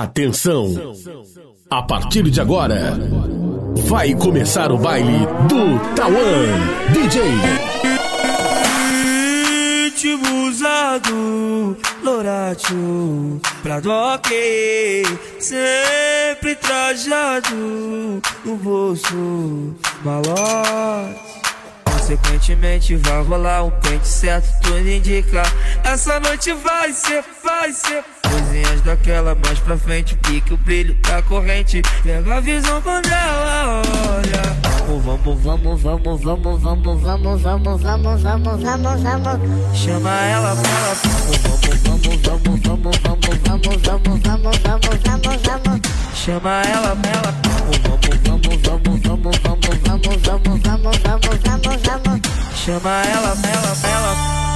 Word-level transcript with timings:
Atenção! 0.00 0.72
A 1.68 1.82
partir 1.82 2.22
de 2.30 2.40
agora, 2.40 2.96
vai 3.86 4.14
começar 4.14 4.72
o 4.72 4.78
baile 4.78 5.26
do 5.46 5.78
Tawan 5.94 6.94
DJ. 6.94 7.22
Ritmo 9.84 10.48
usado, 10.48 11.76
Loratio, 12.02 13.38
pra 13.62 13.82
ok, 14.16 15.04
sempre 15.38 16.54
trajado 16.56 17.54
no 18.46 18.56
bolso, 18.56 19.76
malote. 20.02 21.32
Consequentemente 21.84 22.96
vai 22.96 23.22
rolar 23.24 23.64
um 23.64 23.70
pente 23.70 24.08
certo, 24.08 24.48
tudo 24.62 24.88
indica 24.88 25.42
Essa 25.84 26.18
noite 26.18 26.52
vai 26.52 26.92
ser, 26.92 27.24
vai 27.44 27.72
ser 27.72 28.04
Coisinhas 28.32 28.80
daquela 28.80 29.36
mais 29.44 29.58
pra 29.58 29.76
frente 29.76 30.16
Pique 30.16 30.54
o 30.54 30.56
brilho 30.56 30.96
da 31.06 31.20
corrente. 31.22 31.82
Pega 32.02 32.36
a 32.36 32.40
visão 32.40 32.80
quando 32.80 33.06
ela 33.06 33.82
olha. 34.16 34.72
Vamos, 34.86 35.04
vamos, 35.04 35.42
vamos, 35.42 35.82
vamos, 35.82 36.22
vamos, 36.22 36.62
vamos, 36.62 37.02
vamos, 37.02 37.42
vamos, 37.42 37.82
vamos, 37.82 38.62
vamos, 38.62 39.02
vamos. 39.02 39.52
Chama 39.74 40.10
ela 40.22 40.56
pra 40.56 40.70
ela 40.70 40.94
Vamos, 41.28 41.42
vamos, 41.42 41.82
vamos, 41.82 42.20
vamos, 42.22 42.60
vamos, 42.62 42.98
vamos, 43.02 43.38
vamos, 43.42 43.80
vamos, 43.82 44.20
vamos, 44.22 44.58
vamos, 45.02 45.42
vamos 45.42 45.80
Chama 46.14 46.62
ela 46.62 46.92
ela 46.92 47.34
Vamos, 47.52 47.78
vamos, 47.82 48.08
vamos, 48.22 48.58
vamos, 48.62 48.98
vamos, 49.02 49.38
vamos, 49.42 49.78
vamos, 49.82 50.18
vamos, 50.22 50.60
vamos, 50.62 50.98
vamos, 51.02 51.82
vamos 51.82 52.20
Chama 52.54 53.02
ela, 53.02 53.32
ela, 53.32 53.72
ela, 53.82 54.12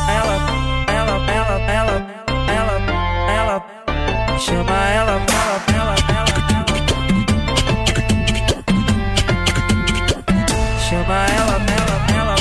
ela, 0.09 0.27
ela, 0.27 0.45
ela, 0.89 1.17
ela, 1.33 1.73
ela, 1.73 2.06
ela 4.49 4.65
Chama 4.67 4.77
ela, 4.91 5.13
ela, 5.13 5.57
ela, 5.75 5.95
ela 6.09 6.37
Chama 10.79 11.19
ela, 11.37 11.57
ela, 11.77 11.97
ela, 12.17 12.37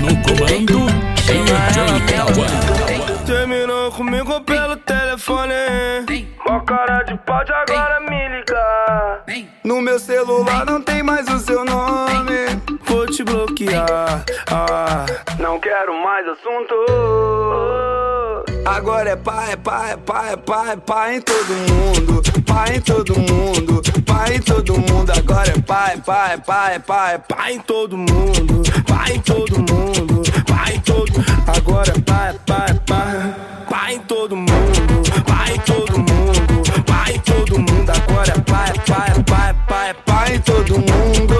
No 0.00 0.12
comando, 0.22 0.78
DJ 1.16 2.00
Tawan. 2.06 2.54
Terminou 3.26 3.90
comigo 3.90 4.40
pelo 4.42 4.76
telefone. 4.76 5.54
Mó 6.46 6.60
cara 6.60 7.02
de 7.02 7.16
pau 7.18 7.44
de 7.44 7.52
agora 7.52 8.00
me 8.00 8.28
ligar. 8.28 9.24
No 9.64 9.82
meu 9.82 9.98
celular 9.98 10.64
não 10.64 10.80
tem 10.80 11.02
mais 11.02 11.26
o 11.28 11.40
seu 11.40 11.64
nome. 11.64 12.35
Bloquear 13.86 14.24
ah, 14.50 15.06
Não 15.38 15.60
quero 15.60 15.94
mais 16.02 16.26
assunto 16.26 16.74
Agora 18.64 19.10
é 19.10 19.16
pá, 19.16 19.46
é 19.50 19.56
pá, 19.56 19.90
é 19.90 19.96
pá, 19.96 20.24
é 20.30 20.76
é 21.08 21.14
em 21.14 21.20
todo 21.20 21.54
mundo. 21.54 22.22
Pá 22.44 22.64
em 22.68 22.80
todo 22.80 23.16
mundo, 23.16 23.82
pá 24.04 24.28
em 24.32 24.40
todo 24.40 24.74
mundo. 24.74 25.12
Agora 25.12 25.50
é 25.50 25.60
pá, 25.60 25.92
é 25.92 25.96
pá, 25.98 26.30
é 26.32 26.36
pá, 26.36 27.12
é 27.12 27.18
é 27.48 27.52
em 27.52 27.60
todo 27.60 27.96
mundo, 27.96 28.62
pá 28.86 29.10
em 29.10 29.20
todo 29.20 29.56
mundo, 29.58 30.22
pá 30.46 30.72
em 30.72 30.80
todo 30.80 31.12
Agora 31.56 31.92
é 31.96 32.00
pá, 32.00 32.28
é 32.28 32.32
pá, 32.44 33.86
é 33.88 33.92
em 33.92 34.00
todo 34.00 34.36
mundo, 34.36 35.22
pá 35.24 35.50
em 35.52 35.58
todo 35.60 35.98
mundo, 35.98 36.82
pá 36.84 37.10
em 37.12 37.20
todo 37.20 37.58
mundo 37.58 37.92
Agora 37.92 38.32
é 38.32 38.40
pá, 38.40 38.64
é 38.66 38.78
pá, 38.80 39.06
é 39.08 39.22
pá, 39.22 39.86
é 39.86 39.94
é 40.26 40.34
em 40.34 40.40
todo 40.40 40.74
mundo. 40.74 41.35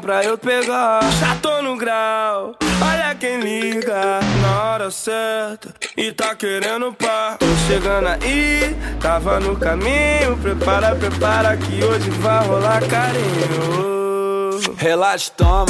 Pra 0.00 0.24
eu 0.24 0.38
pegar. 0.38 1.00
Já 1.20 1.36
tô 1.36 1.62
no 1.62 1.76
grau, 1.76 2.56
olha 2.82 3.14
quem 3.14 3.40
liga 3.40 4.20
na 4.40 4.62
hora 4.64 4.90
certa 4.90 5.74
e 5.96 6.10
tá 6.12 6.34
querendo 6.34 6.92
par. 6.92 7.36
Tô 7.38 7.46
chegando 7.66 8.08
aí, 8.08 8.76
tava 9.00 9.38
no 9.38 9.56
caminho, 9.56 10.36
prepara, 10.40 10.94
prepara 10.94 11.56
que 11.56 11.84
hoje 11.84 12.10
vai 12.10 12.46
rolar 12.46 12.80
carinho. 12.88 14.60
Relaxa, 14.76 15.30
toma, 15.36 15.66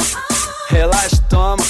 relaxa, 0.69 1.21
toma. 1.29 1.63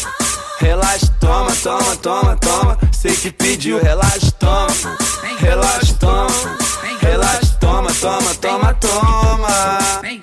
Relaxa, 0.59 1.11
toma, 1.19 1.51
toma, 1.63 1.95
toma, 1.95 2.37
toma. 2.37 2.77
Sei 2.91 3.15
que 3.15 3.31
pediu, 3.31 3.81
relaxa, 3.81 4.31
toma. 4.37 4.67
Relaxa, 5.39 5.95
toma. 5.99 6.27
Relaxa, 7.01 7.57
toma, 7.59 7.91
toma, 7.93 8.35
toma, 8.35 8.73
toma. 8.75 10.20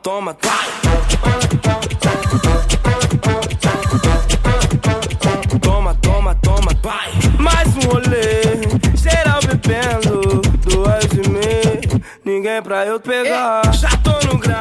Toma, 0.00 0.34
toma, 0.34 0.56
toma. 0.80 1.12
Toma, 5.60 5.94
toma, 5.94 6.34
toma, 6.36 6.70
vai. 6.82 7.10
Mais 7.38 7.68
um 7.76 7.80
rolê, 7.90 8.42
geral 8.96 9.40
bebendo, 9.42 10.40
duas 10.62 11.04
e 11.12 11.28
meia, 11.28 11.80
ninguém 12.24 12.62
pra 12.62 12.86
eu 12.86 12.98
pegar. 12.98 13.62
Já 13.74 13.90
tô 13.98 14.12
no 14.26 14.38
grau, 14.38 14.60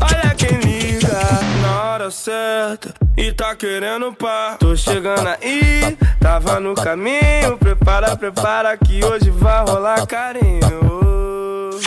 olha 0.00 0.34
quem 0.34 0.58
liga 0.58 1.20
na 1.62 1.82
hora 1.84 2.10
certa 2.10 2.92
e 3.16 3.32
tá 3.32 3.54
querendo 3.54 4.12
par. 4.12 4.58
Tô 4.58 4.74
chegando 4.74 5.28
aí, 5.28 5.96
tava 6.18 6.58
no 6.58 6.74
caminho, 6.74 7.56
prepara, 7.58 8.16
prepara 8.16 8.76
que 8.76 9.04
hoje 9.04 9.30
vai 9.30 9.64
rolar 9.64 10.06
carinho. 10.06 11.19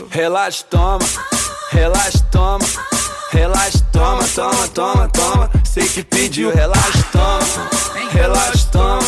Relaxa, 0.09 0.63
toma. 0.69 0.99
Relaxa, 1.71 2.25
toma. 2.31 2.66
Relaxa, 3.31 3.83
toma, 3.91 4.23
toma, 4.35 4.67
toma, 4.69 5.09
toma. 5.09 5.49
Sei 5.66 5.88
que 5.88 6.03
pediu, 6.03 6.53
relaxa, 6.53 7.03
toma. 7.11 7.69
Relaxa, 8.11 8.67
toma. 8.71 8.99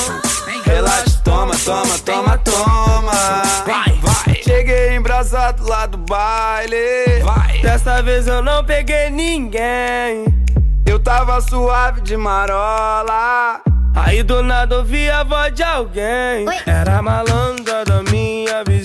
Relaxa, 0.66 1.22
toma, 1.24 1.56
toma, 1.64 2.00
toma, 2.00 2.38
toma. 2.40 3.44
Vai, 3.66 4.00
vai. 4.02 4.42
Cheguei 4.44 4.96
embrasado 4.96 5.68
lá 5.68 5.86
do 5.86 5.98
baile. 5.98 7.22
Vai. 7.24 7.60
Dessa 7.60 8.02
vez 8.02 8.28
eu 8.28 8.42
não 8.42 8.64
peguei 8.64 9.10
ninguém. 9.10 10.26
Eu 10.86 11.00
tava 11.00 11.40
suave 11.42 12.02
de 12.02 12.18
marola. 12.18 13.62
Aí 13.96 14.24
do 14.24 14.44
nada 14.44 14.80
ouvi 14.80 15.10
a 15.10 15.24
voz 15.24 15.54
de 15.54 15.64
alguém. 15.64 16.46
Era 16.66 16.98
a 16.98 17.02
malandra 17.02 17.86
da 17.86 18.04
minha 18.04 18.64
vizinha. 18.64 18.85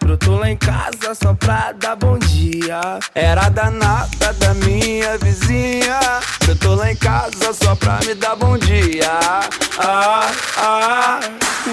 Brotou 0.00 0.38
lá 0.38 0.50
em 0.50 0.56
casa 0.56 1.14
só 1.14 1.32
pra 1.34 1.72
dar 1.72 1.96
bom 1.96 2.18
dia. 2.18 2.80
Era 3.14 3.48
danada 3.48 4.32
da 4.34 4.52
minha 4.54 5.16
vizinha. 5.18 5.98
Eu 6.46 6.56
tô 6.56 6.74
lá 6.74 6.92
em 6.92 6.96
casa 6.96 7.52
só 7.52 7.74
pra 7.74 7.98
me 8.06 8.14
dar 8.14 8.36
bom 8.36 8.58
dia. 8.58 9.08
Ah, 9.78 10.30
ah, 10.58 11.20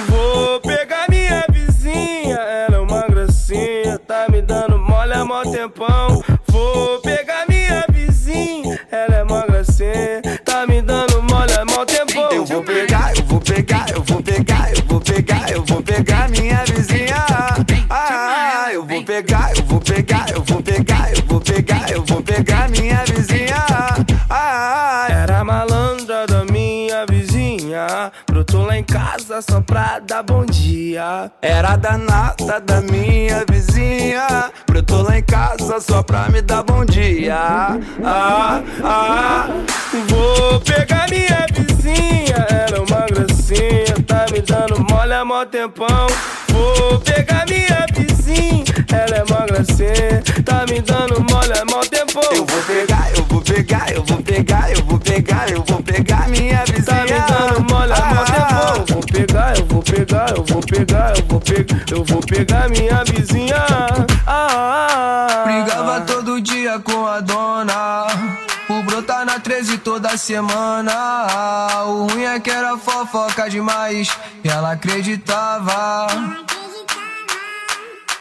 vou 0.07 0.61
pegar 0.61 1.07
minha 1.09 1.45
vizinha. 1.49 2.35
Ela 2.35 2.77
é 2.77 2.79
uma 2.79 3.05
gracinha, 3.07 3.99
tá 3.99 4.27
me 4.29 4.41
dando 4.41 4.77
mole 4.77 5.13
há 5.13 5.25
mó 5.25 5.43
tempão. 5.43 6.23
Vou 6.47 7.01
pegar 7.01 7.45
minha 7.49 7.85
vizinha. 7.89 8.79
Ela 8.89 9.15
é 9.15 9.23
uma 9.23 9.45
gracinha, 9.45 10.21
tá 10.45 10.65
me 10.65 10.81
dando 10.81 11.21
mole 11.23 11.51
há 11.53 11.65
mó 11.65 11.83
tempão. 11.85 12.31
Eu 12.31 12.45
vou 12.45 12.63
pegar, 12.63 13.13
eu 13.17 13.23
vou 13.25 13.39
pegar, 13.41 13.89
eu 13.89 14.03
vou 14.03 14.21
pegar, 14.21 14.71
eu 14.73 14.83
vou 14.85 15.01
pegar, 15.01 15.51
eu 15.51 15.63
vou 15.65 15.81
pegar 15.81 16.29
minha 16.29 16.66
pegar, 20.07 20.31
eu 20.31 20.41
vou 20.41 20.61
pegar, 20.61 21.11
eu 21.13 21.23
vou 21.27 21.41
pegar, 21.41 21.91
eu 21.91 22.05
vou 22.05 22.21
pegar 22.21 22.69
minha 22.69 23.03
vizinha. 23.05 23.65
Ah, 24.29 25.07
Era 25.09 25.39
a 25.39 25.43
malandra 25.43 26.25
da 26.25 26.45
minha 26.45 27.05
vizinha. 27.09 28.11
Brotou 28.29 28.65
lá 28.65 28.77
em 28.77 28.83
casa 28.83 29.41
só 29.41 29.59
pra 29.61 29.99
dar 29.99 30.23
bom 30.23 30.45
dia. 30.45 31.29
era 31.41 31.75
danada 31.75 32.59
da 32.61 32.81
minha 32.81 33.43
vizinha. 33.49 34.51
Brotou 34.65 35.01
lá 35.01 35.17
em 35.17 35.23
casa 35.23 35.79
só 35.81 36.01
pra 36.01 36.29
me 36.29 36.41
dar 36.41 36.63
bom 36.63 36.85
dia. 36.85 37.35
Ah, 38.03 38.61
ah, 38.83 39.47
vou 40.07 40.59
pegar 40.61 41.07
minha 41.09 41.45
vizinha. 41.53 42.47
Ela 42.49 42.77
é 42.77 42.79
uma 42.79 43.05
gracinha, 43.07 43.95
tá 44.05 44.25
me 44.31 44.41
dando 44.41 44.79
mole 44.89 45.13
há 45.13 45.25
mó 45.25 45.45
tempão. 45.45 46.07
Vou 46.49 46.99
pegar 47.01 47.45
tá 50.47 50.65
me 50.65 50.81
dando 50.81 51.19
mole 51.29 51.51
há 51.51 51.65
mó 51.65 51.81
tempão. 51.81 52.23
Eu 52.31 52.45
vou 52.45 52.61
pegar, 52.63 53.11
eu 53.13 53.23
vou 53.25 53.41
pegar, 53.41 53.91
eu 53.91 54.03
vou 54.03 54.23
pegar, 54.23 54.71
eu 54.71 54.83
vou 54.85 54.99
pegar, 54.99 55.51
eu 55.51 55.63
vou 55.63 55.83
pegar 55.83 56.29
minha 56.29 56.63
vizinha. 56.65 56.85
Tá 56.85 57.03
me 57.03 57.19
dando 57.27 57.73
mole 57.73 57.91
há 57.91 58.05
mó 58.05 58.23
tempão. 58.23 58.85
Vou 58.87 59.03
pegar, 59.05 59.57
eu 59.57 59.65
vou 59.65 59.83
pegar, 59.83 60.29
eu 60.37 60.43
vou 60.45 60.61
pegar, 60.61 61.17
eu 61.17 61.25
vou 61.25 61.39
pegar, 61.41 61.91
eu 61.91 62.03
vou 62.05 62.21
pegar 62.21 62.69
minha 62.69 63.03
vizinha. 63.03 63.57
Ah, 63.57 64.05
ah, 64.25 64.87
ah. 65.29 65.43
Brigava 65.43 66.01
todo 66.01 66.41
dia 66.41 66.79
com 66.79 67.05
a 67.05 67.19
dona. 67.19 68.07
Por 68.67 68.83
brotar 68.83 69.25
na 69.25 69.39
treta 69.39 69.57
vezes 69.57 69.79
toda 69.83 70.15
semana. 70.17 71.83
O 71.87 72.07
ruim 72.07 72.25
é 72.25 72.39
que 72.39 72.51
era 72.51 72.77
fofoca 72.77 73.49
demais 73.49 74.15
e 74.43 74.47
ela 74.47 74.73
acreditava. 74.73 76.07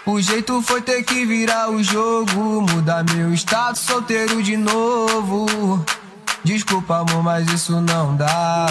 O 0.06 0.20
jeito 0.20 0.62
foi 0.62 0.80
ter 0.80 1.02
que 1.02 1.26
virar 1.26 1.68
o 1.68 1.82
jogo, 1.82 2.62
mudar 2.62 3.04
meu 3.12 3.34
status 3.34 3.82
solteiro 3.82 4.40
de 4.42 4.56
novo. 4.56 5.84
Desculpa, 6.44 6.98
amor, 6.98 7.24
mas 7.24 7.50
isso 7.52 7.80
não 7.80 8.14
dá. 8.16 8.66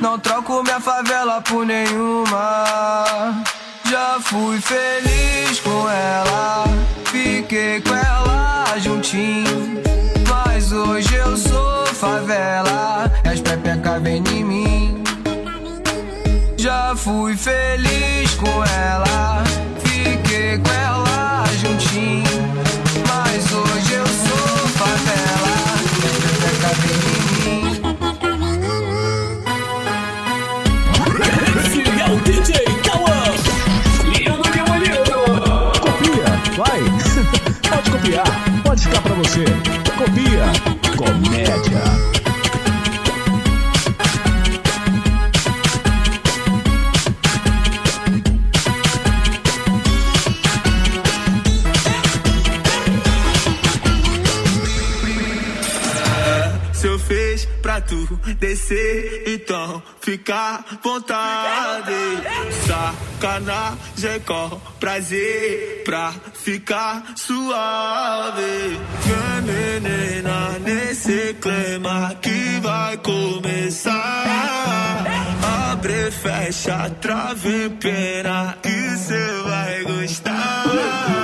Não 0.00 0.18
troco 0.18 0.62
minha 0.62 0.80
favela 0.80 1.40
por 1.40 1.64
nenhuma. 1.64 3.42
Já 3.90 4.18
fui 4.20 4.60
feliz 4.60 5.60
com 5.60 5.88
ela, 5.88 6.64
fiquei 7.06 7.80
com 7.80 7.94
ela 7.94 8.78
juntinho. 8.78 9.82
Mas 10.28 10.72
hoje 10.72 11.14
eu 11.14 11.36
sou 11.38 11.86
favela, 11.86 13.10
as 13.24 13.40
pepecas 13.40 14.02
vem 14.02 14.22
em 14.30 14.44
mim. 14.44 15.04
Já 16.56 16.94
fui 16.96 17.36
feliz 17.36 18.34
com 18.34 18.64
ela, 18.64 19.42
Pode 38.64 38.82
ficar 38.82 39.02
pra 39.02 39.14
você. 39.14 39.44
Copia, 39.96 40.96
comédia. 40.96 42.13
Tu 57.86 58.06
descer, 58.38 59.24
então 59.26 59.82
fica 60.00 60.34
à 60.34 60.64
vontade. 60.82 61.92
Sacanagem 62.66 64.20
com 64.26 64.60
prazer 64.78 65.82
pra 65.84 66.12
ficar 66.34 67.14
suave. 67.16 68.78
Vem 69.04 69.42
menina 69.42 70.58
nesse 70.60 71.34
clima 71.34 72.14
que 72.20 72.60
vai 72.60 72.96
começar. 72.98 74.24
Abre, 75.72 76.10
fecha, 76.10 76.90
trave, 77.00 77.70
pena 77.80 78.56
que 78.62 78.96
cê 78.96 79.42
vai 79.44 79.82
gostar. 79.84 81.23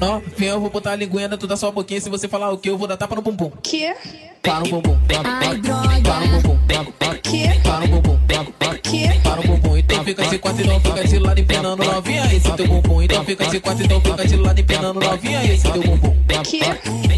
Ó, 0.00 0.20
vem, 0.36 0.48
eu 0.48 0.60
vou 0.60 0.70
botar 0.70 0.92
a 0.92 0.96
linguinha 0.96 1.28
dentro 1.28 1.46
da 1.46 1.56
sua 1.56 1.70
boquinha. 1.70 2.00
Se 2.00 2.10
você 2.10 2.28
falar 2.28 2.50
o 2.50 2.58
que, 2.58 2.68
eu 2.68 2.76
vou 2.76 2.86
dar 2.86 2.96
tapa 2.96 3.14
no 3.14 3.22
bumbum. 3.22 3.50
Que? 3.62 3.94
Para 4.42 4.60
no 4.60 4.66
bumbum. 4.68 4.98
Ai, 5.24 5.56
droga. 5.58 6.00
Para 6.02 6.20
no 6.26 6.40
bumbum. 6.40 6.58
Que? 7.22 7.60
Para 7.62 7.80
no 7.80 7.88
bumbum. 7.88 8.18
Que? 8.82 9.08
Para 9.20 9.36
no 9.36 9.42
bumbum. 9.42 9.76
Então 9.78 10.04
fica 10.04 10.26
de 10.26 10.38
quatro, 10.38 10.62
então 10.64 10.80
fica 10.80 11.04
de 11.04 11.18
lado 11.18 11.40
empenando 11.40 11.84
novinha. 11.84 12.34
Esse 12.34 12.52
teu 12.52 12.66
bumbum. 12.68 13.02
Então 13.02 13.24
fica 13.24 13.46
de 13.46 13.60
quatro, 13.60 13.84
então 13.84 14.00
fica 14.00 14.26
de 14.26 14.36
lado 14.36 14.60
empenando 14.60 15.00
novinha. 15.00 15.44
Esse 15.44 15.62
teu 15.70 15.82
bumbum. 15.82 16.14
Que? 16.44 16.60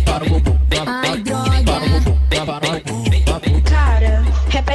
Para 0.02 0.24
o 0.24 0.28
bumbum. 0.28 0.56
Ai, 0.86 1.02
Para 1.02 1.12
o 1.12 1.16
droga. 1.24 1.88
bumbum. 1.88 2.18
Para 2.30 2.68
o 2.68 2.80
bumbum. 2.84 3.05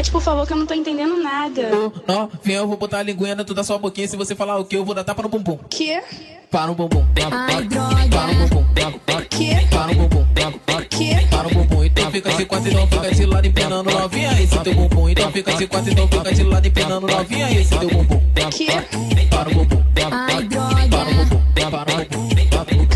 Repete 0.02 0.12
por 0.12 0.22
favor 0.22 0.48
que 0.48 0.54
eu 0.54 0.58
não 0.58 0.66
tô 0.66 0.74
entendendo 0.74 1.16
nada. 1.22 1.62
Ó, 2.08 2.28
vem, 2.42 2.56
eu 2.56 2.68
vou 2.68 2.76
botar 2.76 3.00
a 3.00 3.04
linguinha 3.04 3.36
dentro 3.36 3.54
da 3.54 3.64
sua 3.64 3.78
boquinha. 3.78 4.08
Se 4.08 4.18
você 4.18 4.34
falar 4.34 4.58
o 4.58 4.66
que, 4.66 4.76
eu 4.76 4.84
vou 4.84 4.96
dar 4.96 5.04
tapa 5.04 5.22
no 5.22 5.30
bumbum. 5.30 5.60
Que? 5.70 6.02
Para 6.50 6.72
o 6.72 6.76
bumbum. 6.76 7.06
Ai, 7.32 7.64
droga. 7.66 7.96
Para 8.10 8.32
o 8.32 8.36
bumbum. 8.36 8.66
Que? 9.30 9.68
Para 9.68 9.92
o 9.92 9.96
bumbum. 9.96 10.26
Que? 10.90 11.28
Para 11.28 11.48
o 11.48 11.52
bumbum, 11.52 11.84
então 11.84 12.12
fica 12.12 12.34
de 12.34 12.46
quatro, 12.46 12.70
então 12.72 12.88
fica 12.88 13.12
de 13.12 13.26
lado 13.28 13.48
empenando 13.48 13.92
novinha. 13.92 14.42
Esse 14.42 14.60
teu 14.60 14.74
bumbum, 14.74 15.10
então 15.10 15.32
fica 15.32 15.54
de 15.54 15.68
quatro, 15.68 15.92
então 15.92 16.08
fica 16.08 16.34
de 16.34 16.44
lado 16.44 16.68
empenando 16.68 17.08
novinha. 17.08 17.52
Esse 17.52 17.78
teu 17.78 17.90
bumbum. 17.90 18.22
Que? 18.50 18.66
Para 19.28 19.50
o 19.50 19.54
bumbum. 19.54 19.84
Ai, 20.10 20.48
Para 20.90 21.10
o 21.10 21.14
bumbum. 21.14 21.42
Para 21.70 21.92
o 21.92 22.66
bumbum. 22.66 22.91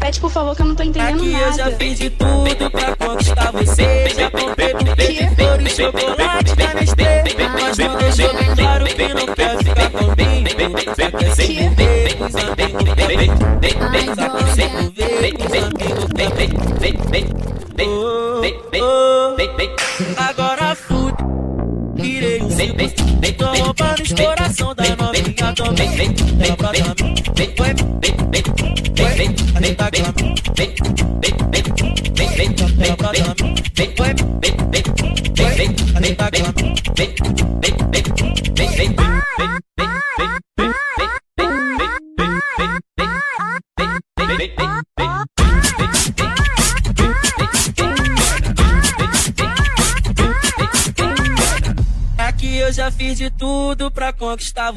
Repete, 0.00 0.18
por 0.18 0.30
favor, 0.30 0.56
que 0.56 0.62
eu 0.62 0.66
não 0.66 0.74
tô 0.74 0.82
entendendo 0.82 1.20
Aqui 1.20 1.30
nada. 1.30 1.44
eu 1.44 1.52
já 1.52 1.70
fiz 1.72 1.98
de 1.98 2.08
tudo 2.08 2.70
pra 2.70 2.96
conquistar 2.96 3.52
você. 3.52 4.08
Já 4.16 4.30
comprei 4.30 4.72
bebê, 4.72 5.68
chocolate, 5.68 6.56
PNSD. 6.56 7.04
Mas 7.52 7.76
não 7.76 7.98
deixou 7.98 8.34
bem 8.34 8.56
claro 8.56 8.86
que 8.86 9.08
não 9.14 9.26
quer 9.26 9.58
ficar 9.58 9.90
com 9.90 10.14
bem. 10.14 10.44
vem, 10.44 10.56
vem, 10.56 11.34
ser 11.34 11.70
bebê, 11.74 12.16
só 12.30 12.54
tem 12.54 12.68
que 12.68 12.84
vem, 12.94 13.16
vem, 13.18 13.28
vem, 13.66 14.14
vem, 14.14 14.38
vem, 16.80 16.96
vem, 16.96 17.28
vem, 18.40 18.60
vem, 19.36 19.56
vem. 19.56 19.70
Agora 20.16 20.74
fude, 20.74 21.16
tirei 22.00 22.40
o 22.40 22.50
seu. 22.50 22.74
Tô 23.36 23.46
roubando 23.46 24.02
o 24.02 24.24
coração 24.24 24.74
da 24.74 24.96
novinha 24.96 25.54
também. 25.54 25.90
vem, 25.90 26.14
vem, 26.14 26.56
vem, 27.34 27.54
foi 27.54 27.79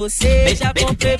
você. 0.04 0.56
Já 0.56 0.74
comprei 0.74 1.18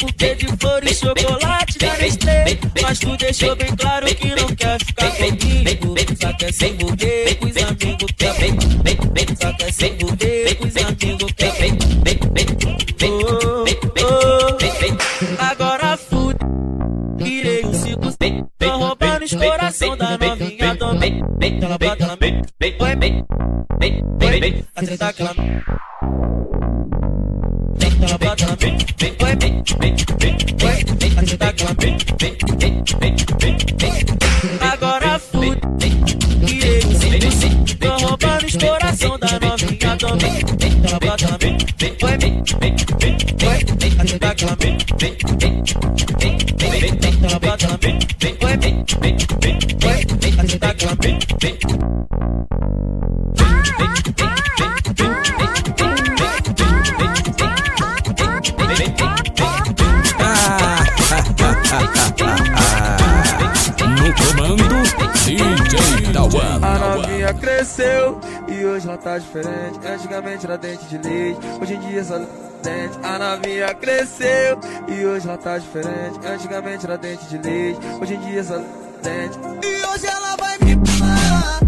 Cresceu 67.40 68.20
e 68.48 68.66
hoje 68.66 68.88
ela 68.88 68.98
tá 68.98 69.18
diferente. 69.18 69.80
Antigamente 69.86 70.46
era 70.46 70.58
dente 70.58 70.86
de 70.86 70.98
leite, 70.98 71.40
hoje 71.62 71.74
em 71.76 71.80
dia 71.80 72.04
só 72.04 72.18
dente. 72.18 72.98
A 73.04 73.20
novinha 73.20 73.74
cresceu 73.74 74.60
e 74.88 75.06
hoje 75.06 75.28
ela 75.28 75.38
tá 75.38 75.58
diferente. 75.58 76.20
Antigamente 76.26 76.86
era 76.86 76.98
dente 76.98 77.26
de 77.26 77.38
leite, 77.38 77.80
hoje 78.02 78.14
em 78.16 78.20
dia 78.20 78.44
só 78.44 78.58
dente. 79.02 79.38
E 79.64 79.86
hoje 79.86 80.08
ela 80.08 80.36
vai 80.38 80.58
me 80.60 80.76
pular. 80.78 81.60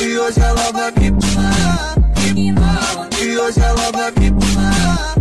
E 0.00 0.18
hoje 0.18 0.40
ela 0.40 0.72
vai 0.72 0.90
me 0.92 1.12
pular. 1.12 1.94
E 3.20 3.36
hoje 3.38 3.60
ela 3.60 3.92
vai 3.92 4.10
me 4.12 4.30
pular. 4.32 5.14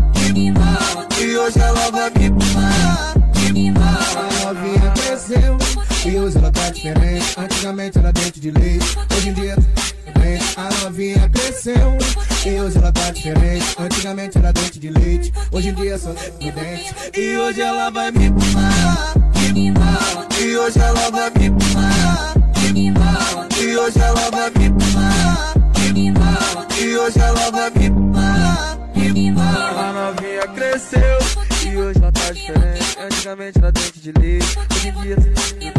E 1.19 1.38
hoje 1.38 1.60
ela 1.60 1.91
vai 1.91 2.10
me 2.12 2.29
pular. 2.31 3.13
A 4.17 4.53
novinha 4.53 4.91
cresceu 4.91 5.57
e 6.05 6.17
hoje 6.19 6.38
ela 6.38 6.51
tá 6.51 6.69
diferente. 6.69 7.36
Antigamente 7.38 7.98
era 7.98 8.12
dente 8.13 8.39
de 8.39 8.51
leite, 8.51 8.97
novinha 10.98 11.30
cresceu 11.30 11.98
e 12.44 12.60
hoje 12.60 12.77
ela 12.80 12.92
tá 12.92 13.12
diferente. 13.12 13.66
Antigamente 13.77 14.38
era 14.39 14.51
dente 14.51 14.80
de 14.80 14.89
leite, 14.89 15.32
hoje 15.51 15.70
em 15.70 15.74
dia 15.75 15.94
é 15.94 15.98
só 15.98 16.12
de 16.12 16.51
dente. 16.51 16.96
E 17.16 17.38
hoje 17.38 17.62
ela 17.62 17.92
vai 17.92 18.12
me 18.12 18.32
pular. 18.32 19.13
E 20.42 20.58
hoje 20.58 20.80
ela 20.80 21.12
vai 21.12 21.30
me 21.30 21.51
pular. 21.51 22.34
E 23.62 23.77
hoje 23.77 24.00
ela 24.00 24.32
vai 24.32 24.50
me 24.50 24.70
pular. 24.72 25.54
E 26.80 26.98
hoje 26.98 27.20
ela 27.20 27.51
vai 27.51 27.70
me 27.70 27.92
pular. 27.92 28.77
A 29.77 29.94
novinha 29.94 30.48
cresceu 30.48 31.20
e 31.63 31.77
hoje 31.77 32.00
ela 32.00 32.12
tá 32.12 32.32
diferente. 32.32 32.98
Antigamente 33.00 33.60
era 33.60 33.72
dente 33.72 34.00
de 34.00 34.12
leite, 34.13 34.58
hoje 34.58 34.88
em 34.88 35.01
dia 35.01 35.13
é 35.13 35.20
dente. 35.20 35.76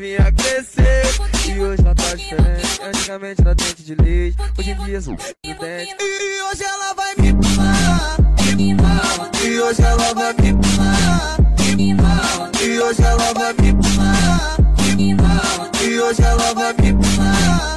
A 0.00 0.02
novinha 0.02 0.32
cresceu 0.32 1.54
e 1.54 1.60
hoje 1.60 1.82
ela 1.82 1.94
tá 1.94 2.14
diferente. 2.14 2.80
Antigamente 2.82 3.42
era 3.42 3.54
dente 3.54 3.82
de 3.82 3.94
leite, 3.96 4.38
hoje 4.58 4.70
em 4.70 4.84
dia 4.84 4.96
é 4.96 5.54
dente. 5.54 5.96
E 6.00 6.42
hoje 6.42 6.64
ela 6.64 6.94
vai 6.94 7.14
me 7.16 7.34
pular. 7.34 8.16
E 9.44 9.60
hoje 9.60 9.82
ela 9.82 10.14
vai 10.14 10.32
me 10.32 10.54
pular. 10.54 11.36
E 12.62 12.80
hoje 12.80 13.02
ela 13.02 13.34
vai 13.34 13.52
me 13.52 13.74
pular. 13.74 14.56
E 15.84 16.00
hoje 16.00 16.22
ela 16.22 16.54
vai 16.54 16.72
me 16.72 16.94
pular. 16.94 17.76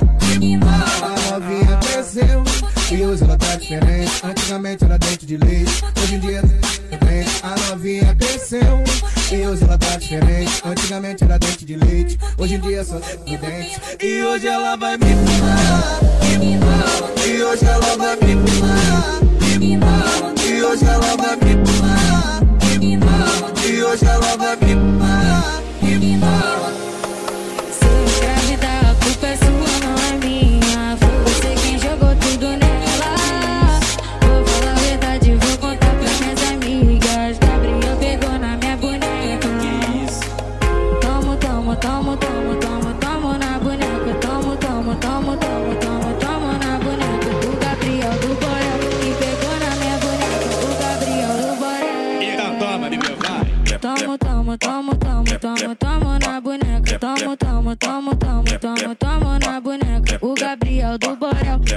A 1.01 1.39
novinha 1.39 1.77
cresceu 1.77 2.43
e 2.89 3.05
hoje 3.05 3.23
ela 3.25 3.37
tá 3.37 3.55
diferente. 3.57 4.11
Antigamente 4.23 4.85
era 4.85 4.97
dente 4.97 5.25
de 5.25 5.35
leite, 5.35 5.83
hoje 6.01 6.15
em 6.15 6.19
dia 6.21 6.37
é 6.39 6.97
dente. 6.97 7.41
A 7.43 7.69
novinha 7.69 8.15
cresceu 8.15 8.81
e 9.33 9.47
hoje 9.47 9.63
ela 9.63 9.77
tá 9.77 9.97
diferente. 9.97 10.61
Antigamente 10.63 11.23
era 11.23 11.39
dente 11.39 11.65
de 11.65 11.75
leite, 11.75 12.19
hoje 12.37 12.55
em 12.55 12.59
dia 12.59 12.79
é 12.81 12.83
só 12.83 12.99
de 12.99 13.37
dente. 13.37 13.81
E 14.01 14.23
hoje 14.23 14.47
ela 14.47 14.75
vai 14.75 14.97
me 14.97 15.05
pular. 15.05 15.99
E 17.25 17.43
hoje 17.43 17.65
ela 17.65 17.97
vai 17.97 18.15
me 18.15 18.35
pular. 18.35 19.19
E 20.45 20.63
hoje 20.63 20.85
ela 20.85 21.17
vai 21.17 21.35
me 21.35 21.55
pular. 21.63 22.41
E 23.65 23.83
hoje 23.83 24.05
ela 24.05 24.22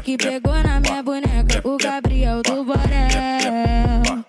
que 0.07 0.17
pegou 0.17 0.55
na 0.63 0.79
minha 0.79 1.03
boneca. 1.03 1.61
O 1.65 1.77
Gabriel 1.77 2.41
do 2.41 2.63
Borel. 2.63 4.25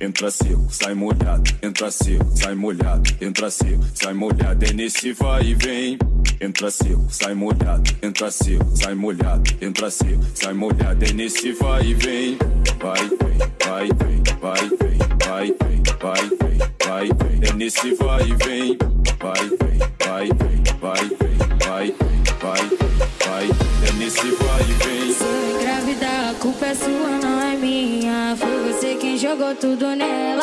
Entra 0.00 0.32
seco, 0.32 0.66
sai 0.68 0.94
molhado, 0.94 1.48
entra 1.62 1.92
seco, 1.92 2.26
sai 2.34 2.56
molhado, 2.56 3.08
entra 3.20 3.48
seco, 3.48 3.84
sai 3.94 4.14
molhado, 4.14 4.64
é 4.64 4.72
nesse 4.72 5.12
vai 5.12 5.44
e 5.44 5.54
vem. 5.54 5.96
Entra 6.40 6.72
seco, 6.72 7.06
sai 7.08 7.34
molhado, 7.34 7.88
entra 8.02 8.32
seco, 8.32 8.66
sai 8.76 8.96
molhado, 8.96 9.48
entra 9.60 9.90
seco, 9.92 10.24
sai 10.34 10.54
molhado, 10.54 11.04
é 11.04 11.12
nesse 11.12 11.52
vai 11.52 11.84
e 11.84 11.94
vem. 11.94 12.36
Vai, 12.80 13.08
vem, 13.08 13.38
vai, 13.64 13.86
vem, 13.86 14.22
vai, 14.40 14.60
vem, 14.60 14.98
vai, 15.24 15.46
vem, 15.46 15.82
vai, 16.00 16.22
vem, 16.40 16.58
vai, 16.84 17.06
vem, 17.06 17.48
é 17.48 17.52
nesse 17.52 17.94
vai 17.94 18.22
e 18.24 18.34
vem. 18.44 18.76
Vai, 19.20 19.48
vem, 19.60 19.78
vai, 20.04 20.26
vem, 20.26 20.62
vai, 20.80 21.04
vem, 21.04 21.36
vai, 21.60 21.84
vem, 21.84 22.22
vai, 22.40 22.66
vem, 22.66 22.82
vai, 23.22 23.46
vem, 23.46 23.62
é 23.68 23.71
nesse 24.02 24.30
vai 24.32 24.60
e 24.62 24.72
vem. 24.84 25.12
Se 25.12 25.24
eu 25.24 25.60
engravidar, 25.60 26.30
a 26.30 26.34
culpa 26.34 26.66
é 26.66 26.74
sua, 26.74 27.10
não 27.22 27.40
é 27.40 27.56
minha. 27.56 28.36
Foi 28.36 28.72
você 28.72 28.96
quem 28.96 29.16
jogou 29.16 29.54
tudo 29.54 29.94
nela. 29.94 30.42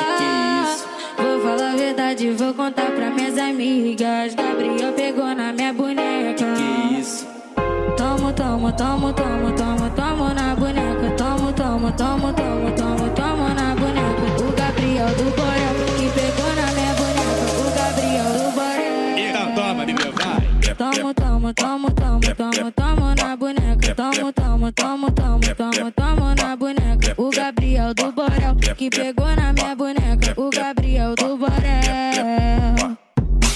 Vou 1.18 1.42
falar 1.42 1.74
a 1.74 1.76
verdade, 1.76 2.32
vou 2.32 2.54
contar 2.54 2.92
pra 2.92 3.10
minhas 3.10 3.38
amigas. 3.38 4.34
Gabriel 4.36 4.94
pegou 4.94 5.36
na 5.36 5.52
minha 5.52 5.74
boneca. 5.74 6.46
Tomo, 7.98 8.32
tomo, 8.32 8.72
tomo, 8.72 9.14
tomo, 9.14 9.52
tomo, 9.52 9.90
tomo 9.90 10.34
na 10.34 10.56
boneca. 10.56 11.12
Tomo, 11.18 11.52
tomo, 11.52 11.92
tomo, 11.92 12.34
tomo, 12.34 12.72
tomo, 12.72 13.10
tomo 13.10 13.50
na 13.54 13.76
boneca. 13.76 14.44
O 14.48 14.56
Gabriel 14.56 15.08
do 15.08 15.24
Borel 15.36 15.76
que 15.98 16.10
pegou 16.18 16.56
na 16.56 16.72
minha 16.72 16.94
boneca. 16.94 17.44
O 17.60 17.68
Gabriel 17.76 18.32
do 18.34 18.52
Borel. 18.56 19.18
Então 19.18 19.54
toma, 19.54 19.86
bebê, 19.86 20.12
vai. 20.12 20.40
Tomo, 20.76 21.14
tomo, 21.14 21.54
tomo, 21.54 21.92
tomo, 21.92 22.20
tomo, 22.36 22.72
tomo 22.72 22.80
na 22.80 22.96
boneca. 22.96 22.99
Tomo, 24.80 25.12
tomo, 25.12 25.40
tomo, 25.56 25.92
tomo 25.92 26.36
na 26.36 26.56
boneca. 26.56 27.14
O 27.18 27.30
Gabriel 27.30 27.94
do 27.94 28.14
Borel 28.14 28.56
que 28.78 28.90
pegou 28.90 29.28
na 29.36 29.52
minha 29.52 29.76
boneca. 29.76 30.34
O 30.38 30.50
Gabriel 30.50 31.16
do 31.16 31.38
Borel. 31.38 32.98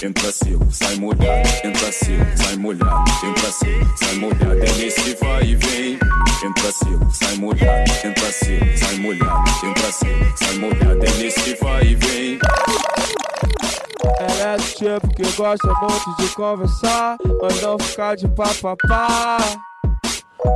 Entra 0.03 0.31
seco, 0.33 0.67
sai 0.69 0.95
molhado, 0.97 1.49
entra 1.63 1.91
seco, 1.93 2.25
sai 2.35 2.55
molhado, 2.57 3.03
entra 3.23 3.51
seco, 3.53 3.97
sai 3.97 4.15
molhado, 4.15 4.59
é 4.59 4.73
nesse 4.73 5.15
vai 5.15 5.43
e 5.45 5.55
vem. 5.55 5.99
Entra 6.43 6.71
seco, 6.73 7.11
sai 7.11 7.35
molhado, 7.37 7.91
entra 8.03 8.31
seco, 8.33 8.77
sai 8.77 8.95
molhado, 8.97 9.65
entra 9.65 9.91
seco, 9.93 10.37
sai 10.37 10.57
molhado, 10.57 11.05
é 11.05 11.11
nesse 11.23 11.55
vai 11.55 11.83
e 11.85 11.95
vem. 11.95 12.39
Ela 14.19 14.53
é 14.53 14.57
do 14.57 14.63
tipo 14.63 15.15
que 15.15 15.31
gosta 15.37 15.73
muito 15.79 16.15
de 16.21 16.27
conversar, 16.35 17.17
mas 17.41 17.61
não 17.61 17.79
ficar 17.79 18.15
de 18.17 18.27
papapá. 18.27 19.37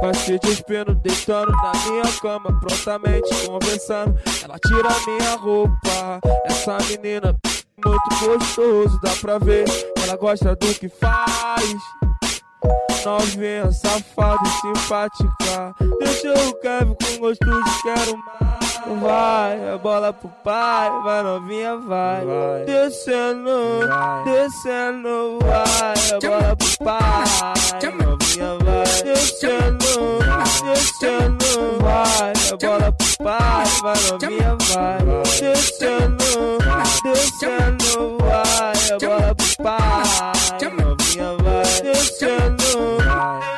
Vai 0.02 0.14
se 0.14 0.38
despindo, 0.40 0.94
deitando 0.96 1.52
na 1.52 1.72
minha 1.86 2.20
cama, 2.22 2.60
prontamente 2.60 3.30
conversando. 3.46 4.20
Ela 4.44 4.60
tira 4.60 4.90
minha 5.06 5.36
roupa. 5.36 6.20
Essa 6.46 6.78
menina 6.90 7.36
muito 7.86 8.26
gostoso, 8.26 9.00
dá 9.02 9.12
pra 9.22 9.38
ver. 9.38 9.66
Ela 10.04 10.16
gosta 10.18 10.56
do 10.56 10.74
que 10.76 10.90
faz. 10.90 11.78
Novinha, 13.06 13.72
safada 13.72 14.42
e 14.44 14.50
simpática. 14.50 15.74
Deixa 16.00 16.34
o 16.34 16.54
Kevin 16.56 16.96
com 16.96 17.20
gosto 17.20 17.46
de 17.46 17.82
quero 17.84 18.18
mais. 18.18 18.67
Vai, 18.96 19.70
a 19.70 19.78
bola 19.78 20.14
pro 20.14 20.30
pai, 20.44 20.90
vai 21.04 21.22
novinha, 21.22 21.78
vai. 21.78 22.26
Descendo, 22.66 23.82
descendo, 24.24 25.40
vai, 25.44 25.94
a 26.16 26.20
bola 26.22 26.56
pro 26.56 26.86
pai. 26.86 27.26
Novinha, 27.92 28.58
vai. 28.64 29.04
Descendo, 29.04 30.20
descendo, 30.64 31.78
vai, 31.82 32.34
a 32.52 32.58
bola 32.58 32.92
pro 32.94 33.08
pai, 33.24 33.66
vai 33.82 33.96
novinha, 34.10 34.58
vai. 34.74 35.00
Descendo, 35.40 36.58
descendo, 37.04 38.18
vai, 38.20 38.74
a 38.94 38.98
bola 39.00 39.36
pro 39.36 39.64
pai. 39.64 40.04
Novinha, 40.72 41.36
vai. 41.44 41.82
Descendo, 41.84 43.57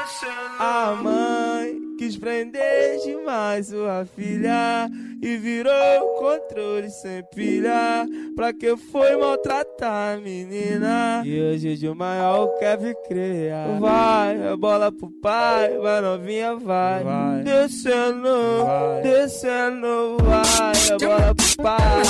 mãe 2.20 2.50
quis 2.50 2.50
prender 2.50 3.00
demais 3.04 3.68
sua 3.68 4.06
filha 4.06 4.90
e 5.22 5.38
virou 5.38 5.74
controle 6.20 6.90
sem 6.90 7.24
pilha. 7.34 8.06
Pra 8.36 8.54
que 8.54 8.76
foi 8.78 9.16
maltratar 9.18 10.18
a 10.18 10.18
menina? 10.18 11.22
E 11.26 11.42
hoje 11.42 11.76
de 11.76 11.90
maior 11.90 12.48
quer 12.60 12.78
vir 12.78 12.96
criar. 13.08 13.80
Vai, 13.80 14.48
a 14.48 14.56
bola 14.56 14.92
pro 14.92 15.10
pai, 15.22 15.78
vai 15.78 16.02
novinha, 16.02 16.56
vai. 16.56 17.04
Descendo, 17.44 18.66
descendo, 19.04 20.18
vai, 20.24 20.94
a 20.94 20.98
bola 20.98 21.36
pro 21.36 21.64
pai. 21.64 22.04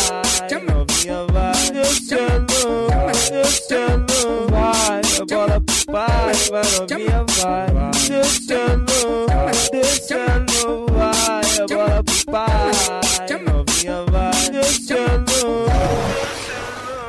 Novinha, 0.60 1.26
vai. 1.32 1.54
Descendo, 1.72 2.88
descendo, 3.32 4.48
vai, 4.50 5.02
a 5.22 5.26
bola 5.26 5.62
pro 5.62 5.79
pai. 5.92 6.34
vai 6.52 6.64
novinha 6.80 7.26
vai. 7.38 7.68
Descendo, 8.08 9.26
descendo, 9.72 10.86
vai. 10.92 11.42
A 11.60 11.68
bola 11.68 12.04
pro 12.04 12.26
pai, 12.32 12.72
novinha 13.46 14.06
vai. 14.12 14.30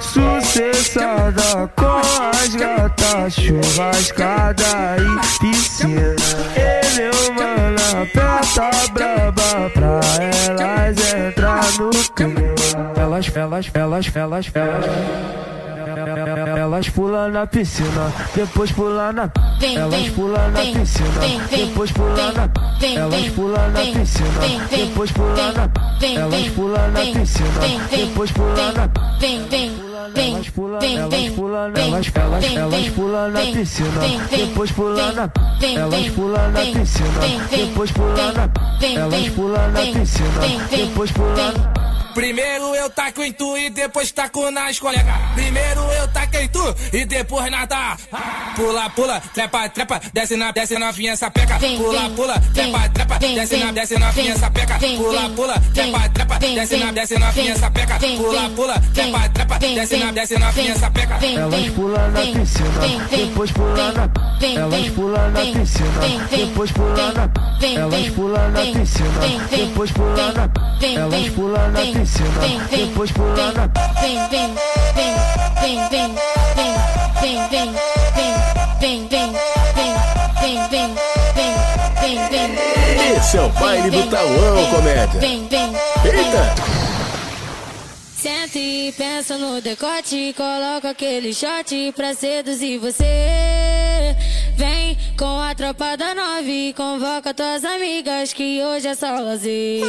Sucessada 0.01 1.71
com 1.77 2.01
as 2.33 2.55
gatas, 2.57 3.35
churrascada 3.35 4.97
e 4.99 5.39
piscina. 5.39 6.17
Ele 6.57 7.03
é 7.03 7.11
uma 7.31 8.03
aperta 8.03 8.71
braba 8.93 9.71
pra 9.73 10.01
elas 10.49 11.15
entrar 11.15 11.73
no 11.79 11.91
clima. 12.15 12.93
Elas, 12.97 13.31
elas, 13.37 13.71
elas, 13.73 14.11
elas, 14.15 14.51
elas. 14.55 15.50
Elas 16.27 16.89
pulam 16.91 17.33
na 17.33 17.47
piscina, 17.47 18.13
depois 18.35 18.73
pulam 18.73 19.15
na. 19.15 19.31
Elas 19.63 20.09
pulam 20.11 20.53
na 20.53 20.61
piscina, 20.61 21.21
depois 21.51 21.93
pulam 21.93 22.33
na. 22.37 22.49
Elas 22.83 23.29
pulam 23.31 23.73
na 23.73 23.81
piscina, 23.81 24.41
depois 24.71 25.13
pulam 25.13 25.53
na. 25.57 25.69
Elas 26.03 26.49
pulam 26.51 26.93
na 26.93 27.01
piscina, 27.01 27.61
depois 27.91 28.33
pulam 28.33 28.75
na. 28.77 28.89
Elas 30.13 30.51
pulam, 30.51 30.83
elas 30.83 31.31
pulam, 31.35 31.73
elas, 31.77 32.13
elas, 32.15 32.45
elas 32.45 32.89
pulam 32.91 33.33
na 33.33 33.41
piscina, 33.41 34.01
depois 34.31 34.73
pulam 34.73 35.15
na. 35.15 35.31
Elas 35.63 36.09
pulam 36.11 36.53
na 36.53 36.61
piscina, 36.61 37.21
depois 37.51 37.93
pulam 37.93 38.33
na. 38.35 38.49
Elas 38.83 39.29
pulam 39.31 39.73
na 39.73 39.81
piscina, 39.81 40.43
depois 40.71 41.13
pulam 41.13 41.55
na. 41.55 41.80
Primeiro 42.15 42.75
eu 42.75 42.91
taco 42.91 43.23
em 43.23 43.33
tu 43.33 43.57
e 43.57 43.71
depois 43.71 44.11
taco 44.13 44.51
nas 44.51 44.79
colegas. 44.79 45.15
Primeiro 45.35 45.81
eu 45.93 46.09
taco 46.09 46.37
em 46.37 46.49
tu 46.49 46.75
e 46.93 47.05
depois 47.05 47.51
nada. 47.51 47.97
Pula, 48.57 48.91
pula, 48.91 49.21
trepa, 49.35 49.69
trepa, 49.69 50.01
desce 50.13 50.37
na, 50.37 50.51
desce 50.51 50.79
na 50.79 50.91
vinha 50.91 51.17
sapeca. 51.17 51.59
Pula, 51.59 52.11
pula, 52.11 52.35
trepa, 52.55 52.89
trepa, 52.89 53.19
desce 53.19 53.57
na, 53.57 53.73
desce 53.73 53.99
na 53.99 54.11
vinha 54.11 54.37
sapeca. 54.37 54.79
Pula, 54.79 55.31
pula, 55.31 55.55
trepa, 55.75 56.09
trepa, 56.09 56.39
desce 56.39 56.77
na, 56.77 56.93
desce 56.93 57.19
na 57.19 57.31
vinha 57.31 57.57
sapeca. 57.57 57.99
Pula, 57.99 58.51
pula, 58.51 58.75
trepa, 58.95 59.29
trepa, 59.29 59.59
desce 59.59 59.97
na, 59.97 60.13
desce 60.13 60.39
na 60.39 60.51
vinha 60.51 60.75
sapeca. 60.77 61.19
Elas 61.23 61.71
pulam 61.71 62.13
na 62.13 62.21
piscina, 62.21 63.07
depois 63.11 63.53
pulam 63.53 63.93
na. 63.95 64.11
Elas 64.43 64.89
pulam 64.91 65.33
na 65.33 65.41
piscina, 65.41 66.29
depois 66.31 66.73
pulam 66.73 67.15
na. 67.15 67.31
Elas 67.63 68.11
pulam 68.11 68.53
na 68.53 68.61
piscina, 68.61 69.49
depois 69.51 69.91
pulam 69.93 70.33
na. 70.35 70.51
Elas 70.83 71.29
pulam 71.31 71.73
na 71.73 71.81
piscina, 71.81 72.00
depois 72.71 73.13
pulam 73.13 73.53
na. 73.53 73.67
Vem, 74.01 74.29
vem, 74.31 74.55
vem, 74.95 75.15
vem, 75.61 75.89
vem, 75.89 76.15
vem, 76.57 76.75
vem, 77.21 77.35
vem, 77.51 77.73
vem, 78.81 79.09
vem, 79.09 79.09
vem, 79.09 79.09
vem, 79.09 80.57
vem, 80.71 80.95
vem, 81.35 82.29
vem, 82.31 82.55
vem. 82.55 83.17
Esse 83.17 83.37
é 83.37 83.43
o 83.43 83.49
baile 83.51 83.91
do 83.91 84.07
Tauão, 84.09 84.67
comédia. 84.71 85.21
Vem, 85.21 85.47
vem, 85.49 85.73
Eita! 86.05 86.55
Senta 88.17 88.59
e 88.59 88.93
pensa 88.93 89.37
no 89.37 89.61
decote, 89.61 90.35
coloca 90.37 90.91
aquele 90.91 91.35
shot 91.35 91.93
pra 91.95 92.15
seduzir 92.15 92.79
você. 92.79 93.05
Vem 94.57 94.97
com 95.19 95.41
a 95.41 95.55
tropa 95.55 95.97
da 95.97 96.15
nove, 96.15 96.75
convoca 96.75 97.35
tuas 97.35 97.65
amigas 97.65 98.33
que 98.33 98.63
hoje 98.63 98.89
é 98.89 98.95
só 98.95 99.21
lazer. 99.21 99.83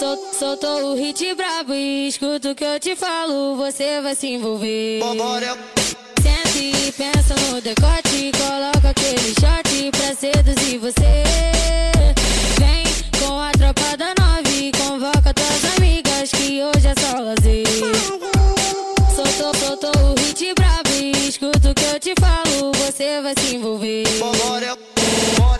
Sol- 0.00 0.16
soltou 0.32 0.92
o 0.92 0.96
hit 0.96 1.34
brabo 1.34 1.74
e 1.74 2.08
escuta 2.08 2.52
o 2.52 2.54
que 2.54 2.64
eu 2.64 2.80
te 2.80 2.96
falo, 2.96 3.54
você 3.56 4.00
vai 4.00 4.14
se 4.14 4.28
envolver. 4.28 5.00
Senta 6.22 6.58
e 6.58 6.90
pensa 6.92 7.34
no 7.34 7.60
decote, 7.60 8.32
coloca 8.32 8.88
aquele 8.88 9.34
shot 9.34 9.90
pra 9.92 10.14
seduzir 10.14 10.78
você. 10.78 11.22
Vem 12.58 12.84
com 13.20 13.38
a 13.38 13.52
tropa 13.52 13.94
da 13.98 14.14
nove, 14.18 14.72
convoca 14.72 15.34
tuas 15.34 15.76
amigas 15.76 16.30
que 16.30 16.62
hoje 16.62 16.86
é 16.86 16.94
só 16.98 17.18
lazer. 17.20 17.66
Soltou, 19.14 19.54
soltou 19.54 19.92
o 20.12 20.14
hit 20.20 20.54
brabo 20.54 20.88
e 20.98 21.28
escuta 21.28 21.70
o 21.70 21.74
que 21.74 21.84
eu 21.84 22.00
te 22.00 22.14
falo, 22.18 22.72
você 22.86 23.20
vai 23.20 23.34
se 23.38 23.54
envolver. 23.56 24.04
Tauan, 24.18 25.59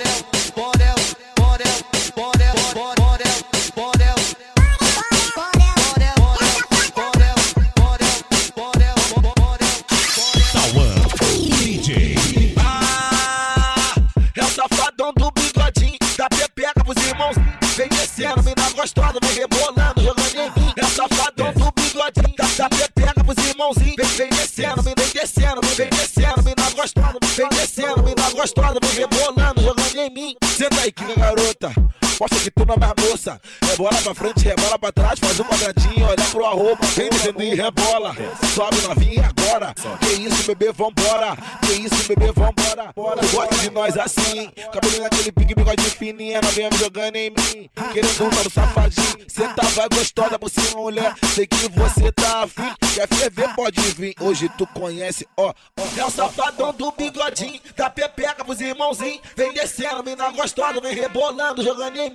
Descendo, 18.20 18.42
mina 18.42 18.70
gostosa, 18.76 19.18
vem 19.22 19.32
rebolando, 19.32 20.02
jogando 20.02 20.36
em 20.36 20.60
mim. 20.60 20.72
É 20.76 20.84
safadão 20.84 21.52
do 21.54 21.72
bigodinho, 21.72 22.36
da, 22.36 22.68
pepeca 22.68 23.24
pros 23.24 23.46
irmãozinhos. 23.46 23.96
Vem, 23.96 24.28
vem 24.28 24.28
descendo, 24.28 24.82
vem, 24.82 24.94
vem 24.94 25.12
descendo, 25.14 25.60
vem, 25.62 25.74
vem 25.74 25.88
descendo, 25.88 26.42
mina 26.42 26.70
gostosa, 26.76 27.18
vem 27.34 27.48
descendo, 27.48 28.02
mina 28.02 28.30
gostosa, 28.32 28.78
vem 28.82 28.92
rebolando, 28.92 29.62
jogando 29.62 29.96
em 29.96 30.10
mim. 30.10 30.36
Senta 30.60 30.78
aí, 30.82 30.92
que 30.92 31.14
garota. 31.14 31.72
Mostra 32.20 32.38
que 32.38 32.50
tu 32.50 32.66
não 32.66 32.74
é 32.74 32.78
mais 32.78 32.92
moça. 33.08 33.40
Rebola 33.64 33.96
pra 34.02 34.14
frente, 34.14 34.44
rebola 34.44 34.78
pra 34.78 34.92
trás, 34.92 35.18
faz 35.18 35.40
um 35.40 35.44
quadradinho, 35.44 36.04
olha 36.04 36.24
pro 36.30 36.44
arroba. 36.44 36.86
Vem 36.94 37.08
descendo 37.08 37.42
e 37.42 37.54
rebola. 37.54 38.14
Sobe 38.54 38.76
novinha 38.82 39.32
agora. 39.34 39.74
Que 40.00 40.20
isso, 40.20 40.46
bebê, 40.46 40.70
vambora. 40.70 41.34
Que 41.62 41.72
isso, 41.72 42.06
bebê, 42.06 42.26
vambora. 42.26 42.92
Bora. 42.94 43.26
Gosta 43.26 43.54
de 43.56 43.70
nós 43.70 43.96
assim. 43.96 44.50
Cabelinho 44.70 45.04
naquele 45.04 45.32
pique, 45.32 45.54
bigode 45.54 45.82
fininha. 45.82 46.42
Novinha 46.42 46.68
me 46.68 46.76
jogando 46.76 47.16
em 47.16 47.30
mim. 47.30 47.70
Querendo 47.94 48.24
um 48.24 48.44
no 48.44 48.50
safadinho. 48.50 49.24
Senta, 49.26 49.62
vai 49.62 49.88
gostosa 49.88 50.38
por 50.38 50.50
cima, 50.50 50.78
mulher. 50.78 51.14
Sei 51.34 51.46
que 51.46 51.70
você 51.70 52.12
tá 52.12 52.42
afim. 52.42 52.70
Quer 52.94 53.08
ferver, 53.08 53.54
pode 53.54 53.80
vir. 53.80 54.14
Hoje 54.20 54.46
tu 54.58 54.66
conhece, 54.66 55.26
ó. 55.38 55.54
É 55.96 56.04
o 56.04 56.10
safadão 56.10 56.74
do 56.74 56.92
bigodinho. 56.92 57.58
Da 57.74 57.88
pepeca 57.88 58.44
pros 58.44 58.60
irmãozinhos. 58.60 59.22
Vem 59.34 59.54
descendo, 59.54 60.04
mina 60.04 60.28
gostosa. 60.28 60.49
Vem 60.82 60.94
rebolando, 60.94 61.62
jogando 61.62 61.96
em 61.96 62.10
mim. 62.10 62.14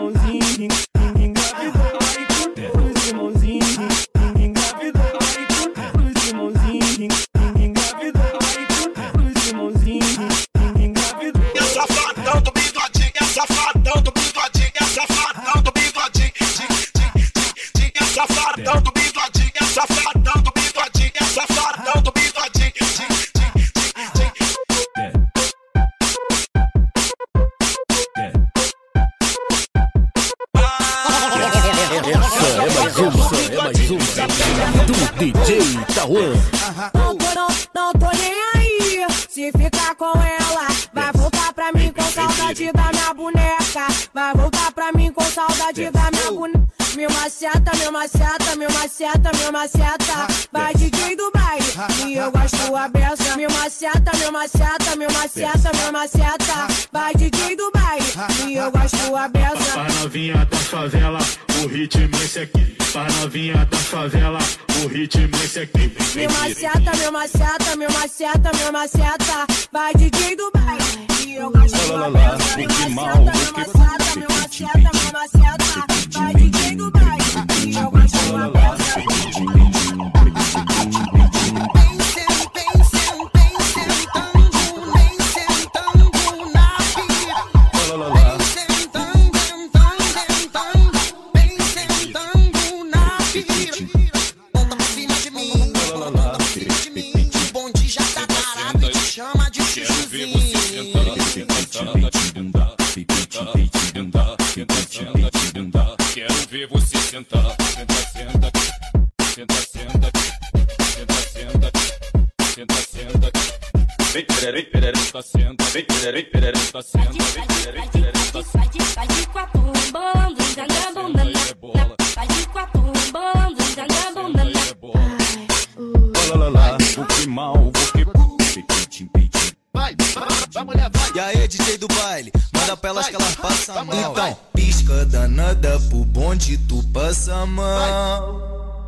Os 0.00 0.97
do 34.98 35.06
DJ 35.18 35.78
Tauan. 35.94 36.32
Não 36.94 37.16
tô, 37.16 37.24
não, 37.34 37.48
não 37.74 37.92
tô 37.92 38.06
nem 38.16 38.34
aí. 38.54 39.06
Se 39.28 39.52
ficar 39.52 39.94
com 39.94 40.06
ela, 40.06 40.66
vai 40.92 41.12
voltar 41.12 41.52
pra 41.52 41.72
mim 41.72 41.92
com 41.92 42.02
saudade 42.02 42.72
da 42.72 42.90
minha 42.90 43.14
boneca. 43.14 43.86
Vai 44.12 44.34
voltar 44.34 44.72
pra 44.72 44.92
mim 44.92 45.12
com 45.12 45.24
saudade 45.24 45.90
da 45.90 46.10
minha 46.10 46.32
boneca. 46.32 46.57
Meu 46.98 47.08
maceta, 47.10 47.76
meu 47.76 47.92
maceta, 47.92 48.56
meu 48.56 48.72
maceta, 48.72 49.30
meu 49.38 49.52
maceta. 49.52 50.26
Vai 50.50 50.74
DJ 50.74 51.14
do 51.14 51.30
baile 51.30 51.64
e 52.08 52.16
eu 52.16 52.28
gosto 52.32 52.74
a 52.74 52.88
beça. 52.88 53.36
Meu 53.36 53.48
maceta, 53.52 54.16
meu 54.18 54.32
maceta, 54.32 54.96
meu 54.96 55.08
maceta, 55.12 55.70
meu 55.80 55.92
maceta. 55.92 56.66
Vai 56.92 57.14
DJ 57.14 57.54
do 57.54 57.70
baile 57.70 58.04
e 58.48 58.56
eu 58.56 58.68
gosto 58.72 59.14
a 59.14 59.28
beça. 59.28 59.72
Pra 59.74 59.84
novinha 60.00 60.44
da 60.44 60.56
favela, 60.56 61.20
o 61.62 61.68
ritmo 61.68 62.16
é 62.16 62.24
esse 62.24 62.40
aqui. 62.40 62.76
Pra 62.90 63.04
novinha 63.20 63.64
da 63.64 63.76
favela, 63.76 64.40
o 64.82 64.88
ritmo 64.88 65.36
é 65.36 65.44
esse 65.44 65.60
aqui. 65.60 65.96
Meu 66.16 66.30
maceta, 66.32 66.96
meu 66.96 67.12
maceta, 67.12 67.76
meu 67.76 67.92
maceta, 67.92 68.50
meu 68.56 68.72
maceta. 68.72 69.46
Vai 69.70 69.94
DJ 69.94 70.34
do 70.34 70.50
baile 70.50 71.06
e 71.24 71.36
eu 71.36 71.48
gosto 71.48 71.94
a 71.94 72.10
beça. 72.10 72.56
Meu 72.56 72.66
maceta, 72.66 73.36
meu 73.36 73.52
maceta, 73.54 74.16
meu 74.16 74.28
maceta, 74.28 74.78
meu 74.78 75.12
maceta. 75.12 75.97
Vai 76.12 76.34
DJ 76.34 76.76
do 76.76 76.90
baile 76.90 77.76
eu 77.76 77.90
gosto 77.90 78.36
a 78.36 78.48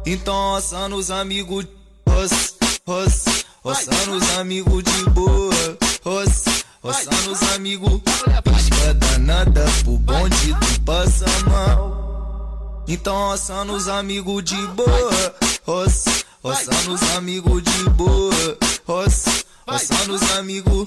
Então, 0.06 0.54
assando 0.54 0.96
os 0.96 1.10
amigos, 1.10 1.66
roça, 2.08 2.54
roça, 2.86 3.30
roçando 3.62 4.16
os 4.16 4.38
amigos 4.38 4.82
de 4.82 5.10
boa, 5.10 5.78
roça, 6.02 6.50
roçando 6.82 7.32
os 7.32 7.42
amigos. 7.54 8.00
Pisca 8.42 8.94
danada 8.94 9.64
pro 9.84 9.98
bonde, 9.98 10.54
tu 10.54 10.80
passa 10.82 11.26
mal. 11.48 12.84
Então, 12.88 13.30
assando 13.30 13.74
os 13.74 13.88
amigos 13.88 14.42
de 14.42 14.66
boa, 14.68 15.34
roça, 15.66 16.10
roçando 16.42 16.94
os 16.94 17.02
amigos 17.16 17.62
de 17.62 17.90
boa, 17.90 18.58
roça, 18.86 19.30
roçando 19.68 20.14
os 20.14 20.30
amigos. 20.32 20.84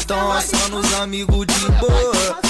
Então 0.00 0.32
assando 0.32 0.78
os 0.78 0.94
amigos 0.94 1.46
de 1.46 1.72
boa. 1.80 2.42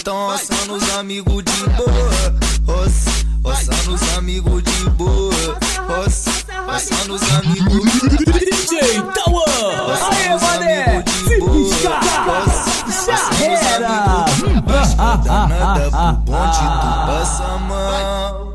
Então 0.00 0.30
assando 0.30 0.74
os 0.74 0.90
amigos 0.96 1.44
de 1.44 1.68
boa. 1.76 2.34
Roça, 2.66 3.10
roçando 3.44 3.94
os 3.94 4.16
amigos 4.16 4.62
de 4.62 4.90
boa. 4.90 5.58
Roça, 5.88 6.30
roçando 6.66 7.14
os 7.14 7.22
amigos. 7.34 7.92
DJ 8.70 9.02
Tauan! 9.14 9.44
Aê, 10.10 10.28
mané! 10.40 11.04
Se 11.06 11.40
piscar, 11.40 12.00
já 13.04 13.20
era! 13.44 14.24
Danada 15.24 15.90
pro 15.90 16.12
bonde, 16.24 16.58
tu 16.58 17.06
passa 17.06 17.58
mal. 17.58 18.49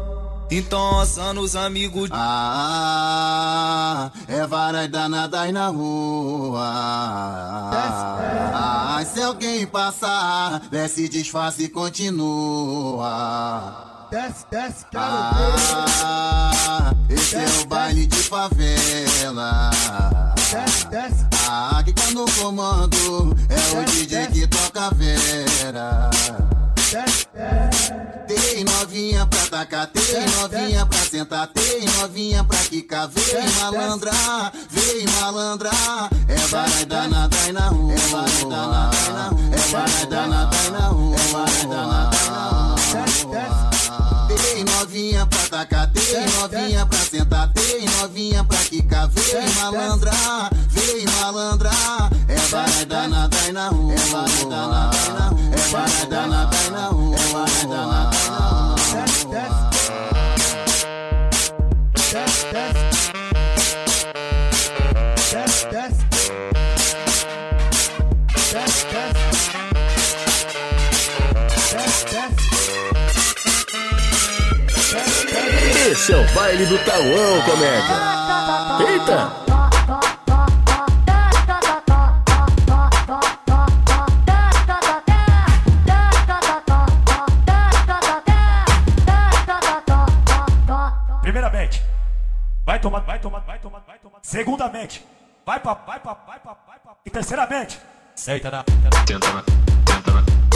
Então 0.50 1.00
assando 1.00 1.42
os 1.42 1.56
amigos. 1.56 2.10
Ah, 2.14 4.12
é 4.28 4.46
várias 4.46 4.90
danadas 4.90 5.52
na 5.52 5.68
rua. 5.70 6.62
Ah, 8.54 9.04
se 9.06 9.22
alguém 9.22 9.66
passar, 9.66 10.62
desce, 10.70 11.10
disfarce 11.10 11.64
e 11.64 11.70
continua. 11.70 13.06
Desce, 14.12 14.46
desce, 14.52 14.86
Ah, 14.96 16.94
esse 17.10 17.36
é 17.36 17.46
o 17.62 17.66
baile 17.66 18.06
de 18.06 18.18
favela. 18.18 19.72
Desce, 20.36 20.88
desce. 20.88 21.26
Ah, 21.50 21.82
que 21.84 21.92
tá 21.92 22.12
no 22.12 22.26
comando 22.40 23.36
é 23.50 23.80
o 23.80 23.84
DJ 23.86 24.28
que 24.28 24.48
toca 24.48 24.88
a 24.88 24.90
vera. 24.92 26.10
Tem 28.26 28.64
novinha 28.64 29.28
pra 29.28 29.40
tacar, 29.48 29.88
tem 29.88 30.26
novinha 30.40 30.86
pra 30.86 31.00
sentar, 31.00 31.48
tem 31.48 31.86
novinha 32.00 32.42
pra 32.42 32.58
quicar. 32.60 33.10
Vem 33.10 33.50
malandrar, 33.60 34.54
vem 34.70 35.06
malandrar. 35.20 36.10
É 36.30 36.36
varai 36.48 36.86
danada 36.86 37.36
aí 37.44 37.52
na 37.52 37.68
rua, 37.68 37.94
é 37.94 37.98
varai 37.98 38.46
danada 38.46 38.98
aí 38.98 39.12
na 39.12 39.28
rua, 39.28 39.52
é 39.52 39.58
varai 39.72 40.06
danada 40.06 40.58
aí 40.58 40.72
na 40.72 40.88
rua, 40.88 41.16
é 41.16 41.28
varai 41.34 41.66
danada 41.68 42.18
aí 42.18 42.30
na 42.30 43.40
rua. 43.40 43.75
Tem 44.28 44.64
novinha 44.64 45.26
pra 45.26 45.40
tacar, 45.50 45.92
tem 45.92 46.28
novinha 46.40 46.86
pra 46.86 47.00
sentar, 47.00 47.52
tem 47.54 47.86
novinha 48.02 48.44
pra 48.44 48.58
quicar. 48.58 49.10
Vem 49.10 49.50
malandrar, 49.56 50.50
vem 50.70 51.06
malandrar. 51.20 52.10
É 52.28 52.36
varai 52.36 52.86
danada 52.86 53.38
aí 53.38 53.52
na 53.52 53.70
rua, 53.70 53.94
é 53.94 53.98
varai 53.98 54.46
danada 54.46 54.98
aí 54.98 55.14
na 55.14 55.28
rua, 55.28 55.54
é 55.54 55.58
varai 55.72 56.06
danada 56.08 56.58
aí 56.58 56.72
na 56.72 56.88
rua, 56.88 57.16
é 57.16 57.32
varai 57.32 57.68
danada 57.68 58.18
aí 58.18 58.30
na 58.30 59.50
rua. 59.50 59.65
Esse 75.88 76.14
é 76.14 76.18
o 76.18 76.34
baile 76.34 76.66
do 76.66 76.80
Tauão, 76.84 77.42
comédia. 77.44 77.96
Eita! 78.90 79.32
Primeiramente, 91.22 91.84
vai 92.66 92.80
tomar, 92.80 93.02
vai 93.02 93.20
tomar, 93.20 93.40
vai 93.42 93.60
tomar, 93.60 93.80
vai 93.86 94.00
tomar. 94.00 94.20
Segundamente, 94.24 95.06
vai 95.46 95.60
pra, 95.60 95.76
vai 95.76 96.00
pra, 96.00 96.14
vai 96.14 96.40
pra, 96.40 96.58
vai 96.68 96.80
pra. 96.80 96.94
E 97.06 97.12
terceiramente, 97.12 97.80
senta 98.16 98.50
na, 98.50 98.64
Tenta 98.64 99.32
na, 99.32 99.44
tenta 99.86 100.12
na, 100.12 100.45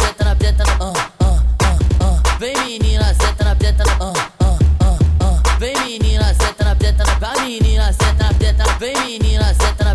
senta 0.00 0.24
na 0.24 0.36
pieta, 0.36 0.64
na, 0.64 0.84
uh, 0.84 0.92
uh, 1.22 1.40
uh, 1.62 2.04
uh. 2.04 2.38
Vem 2.38 2.56
menina, 2.56 3.14
senta 3.14 3.44
na 3.44 3.54
pieta, 3.56 3.84
na, 3.84 3.94
uh, 4.04 4.12
uh, 4.40 4.58
uh, 4.82 4.98
uh. 5.24 5.58
Vem 5.58 5.74
menina, 5.84 6.34
senta 6.34 6.64
na 6.64 6.74
pieta, 6.76 7.04
na, 7.04 7.14
vai 7.14 7.40
menina, 7.40 7.92
senta 7.92 8.24
na 8.24 8.34
pieta, 8.34 8.64
vem 8.78 8.96
menina, 8.96 9.54
senta 9.54 9.84
na 9.84 9.87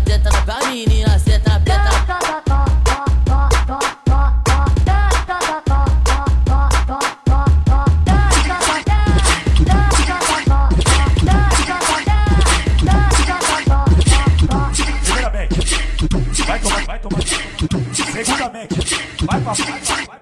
vai 19.26 19.40
pra, 19.40 19.52
vai 19.52 19.82
vai 19.82 20.06
pra. 20.06 20.18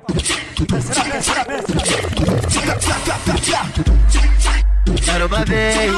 E 0.60 0.66
terceiramente, 0.66 1.72
terceiramente. 1.72 2.22
Era 5.08 5.26
uma 5.26 5.44
vez, 5.44 5.92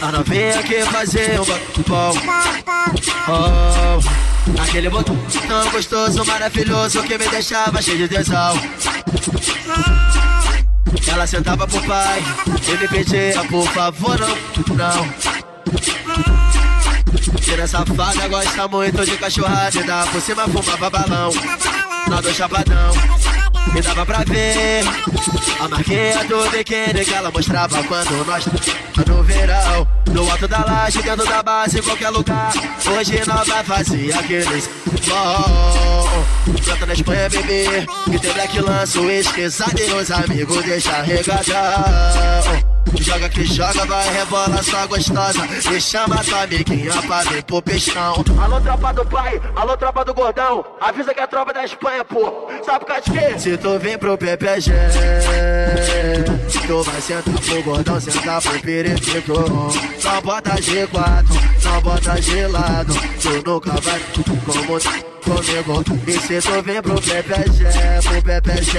a 0.00 0.12
novinha 0.12 0.62
que 0.62 0.82
fazia 0.84 1.40
um 1.42 1.44
bom. 1.86 2.12
Oh, 3.28 4.00
aquele 4.62 4.88
botão 4.90 5.16
tão 5.46 5.70
gostoso, 5.70 6.24
maravilhoso 6.24 7.02
que 7.02 7.18
me 7.18 7.28
deixava 7.28 7.82
cheio 7.82 7.98
de 7.98 8.08
tesão. 8.08 8.58
Ela 11.06 11.26
sentava 11.26 11.66
pro 11.66 11.82
pai 11.82 12.22
e 12.68 12.76
me 12.76 12.88
pedia, 12.88 13.44
por 13.48 13.66
favor, 13.68 14.18
não, 14.18 14.36
não. 14.76 15.08
Tira 17.40 17.66
safada, 17.66 18.28
gosta 18.28 18.68
muito 18.68 19.04
de 19.04 19.16
cachorrada 19.16 19.78
e 19.78 19.82
dá 19.82 20.06
por 20.06 20.20
cima 20.20 20.48
fumava 20.48 20.90
balão. 20.90 21.30
Lá 22.12 22.20
do 22.20 22.34
chapadão, 22.34 22.92
me 23.72 23.80
dava 23.80 24.04
pra 24.04 24.18
ver 24.18 24.84
a 25.60 25.66
marquinha 25.66 26.22
do 26.24 26.50
biquíni 26.50 27.06
que 27.06 27.14
ela 27.14 27.30
mostrava 27.30 27.82
quando 27.84 28.26
nós 28.26 28.44
no 29.06 29.22
verão. 29.22 29.88
No 30.12 30.30
alto 30.30 30.46
da 30.46 30.62
laje, 30.62 31.00
dentro 31.00 31.24
da 31.24 31.42
base, 31.42 31.78
em 31.78 31.82
qualquer 31.82 32.10
lugar. 32.10 32.52
Hoje 32.94 33.22
nós 33.26 33.48
vai 33.48 33.64
fazer 33.64 34.12
aqueles 34.12 34.68
bom. 35.08 36.26
Canta 36.66 36.84
na 36.84 36.92
Espanha, 36.92 37.30
bebê. 37.30 37.86
Que 38.10 38.18
tem 38.18 38.32
black 38.34 38.60
lança, 38.60 39.00
o 39.00 39.10
esqueçado 39.10 39.80
e 39.80 39.92
os 39.94 40.10
amigos 40.10 40.62
deixa 40.66 41.00
regadão. 41.00 42.71
Joga 43.00 43.28
que 43.28 43.44
joga, 43.44 43.84
vai 43.86 44.12
rebola 44.12 44.62
sua 44.62 44.86
gostosa. 44.86 45.40
E 45.74 45.80
chama 45.80 46.22
tua 46.24 46.42
amiguinha 46.42 46.92
pra 47.02 47.22
vir 47.22 47.42
pro 47.44 47.62
peixão. 47.62 48.24
Alô, 48.42 48.60
tropa 48.60 48.92
do 48.92 49.06
pai, 49.06 49.40
alô, 49.56 49.76
tropa 49.76 50.04
do 50.04 50.14
gordão. 50.14 50.64
Avisa 50.80 51.14
que 51.14 51.20
é 51.20 51.22
a 51.22 51.26
tropa 51.26 51.52
da 51.52 51.64
Espanha, 51.64 52.04
pô. 52.04 52.48
Sabe 52.64 52.80
por 52.80 52.86
causa 52.86 53.02
de 53.02 53.12
quê? 53.12 53.38
Se 53.38 53.56
tu 53.56 53.78
vir 53.78 53.98
pro 53.98 54.16
PPG, 54.16 54.72
tu 56.66 56.82
vai 56.82 57.00
sentar 57.00 57.40
pro 57.40 57.62
gordão, 57.62 58.00
sentar 58.00 58.42
pro 58.42 58.60
periquito. 58.60 59.32
Não 59.32 60.22
bota 60.22 60.50
G4, 60.56 61.24
não 61.64 61.80
bota 61.80 62.20
gelado. 62.20 62.94
Tu 63.20 63.50
nunca 63.50 63.72
vai 63.80 64.00
como 64.14 64.80
comigo. 65.22 65.84
E 66.06 66.12
se 66.12 66.40
tu 66.40 66.62
vir 66.62 66.82
pro 66.82 66.94
PPG, 67.00 67.64
pro 68.02 68.22
PPG, 68.22 68.78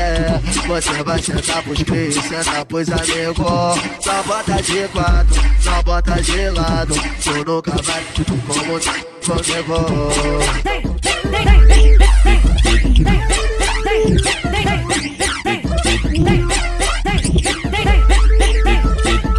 você 0.68 1.04
vai 1.04 1.22
sentar 1.22 1.64
pros 1.64 1.84
cris, 1.84 2.16
sentar 2.16 2.66
pros 2.66 2.90
amigos. 2.90 4.03
Só 4.04 4.22
bota 4.24 4.62
de 4.62 4.86
quatro, 4.90 5.42
só 5.62 5.82
bota 5.82 6.22
gelado. 6.22 6.94
Tu 7.24 7.46
nunca 7.46 7.72
vai 7.84 8.04
como 8.16 8.42
comigo. 8.42 8.84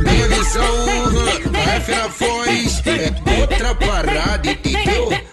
Minha 0.01 0.29
visão, 0.29 0.87
F 1.77 1.91
na 1.93 2.07
voz 2.07 2.83
é 2.87 3.41
outra 3.43 3.75
parada, 3.75 4.51
entendeu? 4.51 5.09
Foi 5.09 5.24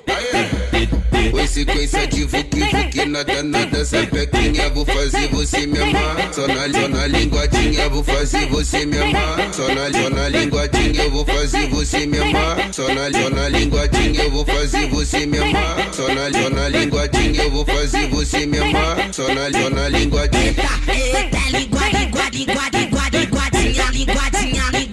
sequência 1.51 2.07
de 2.07 2.23
vuki 2.23 2.61
vuki, 2.63 3.05
nada 3.05 3.43
nada, 3.43 3.83
sapequinha, 3.83 4.69
vou 4.69 4.85
fazer 4.85 5.27
você 5.27 5.67
me 5.67 5.79
amar. 5.79 6.33
Só 6.33 6.47
na, 6.47 6.71
só 6.71 6.87
na 6.87 7.07
linguadinha, 7.07 7.89
vou 7.89 8.03
fazer 8.03 8.47
você 8.47 8.85
me 8.85 8.97
amar. 8.97 9.53
Só 9.53 9.67
na, 9.67 9.91
só 9.91 10.09
na 10.09 10.29
linguadinha, 10.29 11.03
eu 11.03 11.11
vou 11.11 11.25
fazer 11.25 11.67
você 11.67 12.05
me 12.05 12.19
amar. 12.19 12.73
Só 12.73 12.87
na, 12.93 13.11
só 13.11 13.29
na 13.29 13.49
linguadinha, 13.49 14.23
eu 14.23 14.31
vou 14.31 14.45
fazer 14.45 14.87
você 14.87 15.25
me 15.25 15.37
amar. 15.39 15.93
Só 15.93 16.07
na, 16.07 16.31
só 16.31 16.49
na 16.49 16.69
linguadinha, 16.69 17.43
eu 17.43 17.51
vou 17.51 17.65
fazer 17.65 18.07
você 18.07 18.45
me 18.45 18.57
amar. 18.57 19.13
Só 19.13 19.27
na, 19.33 19.51
só 19.51 19.69
na 19.69 19.89
linguadinha. 19.89 20.55
Eita, 20.87 21.57
língua, 21.57 21.83
língua, 21.89 22.29
linguadinha, 22.31 23.11
linguadinha, 23.11 23.85
linguadinha. 23.91 24.90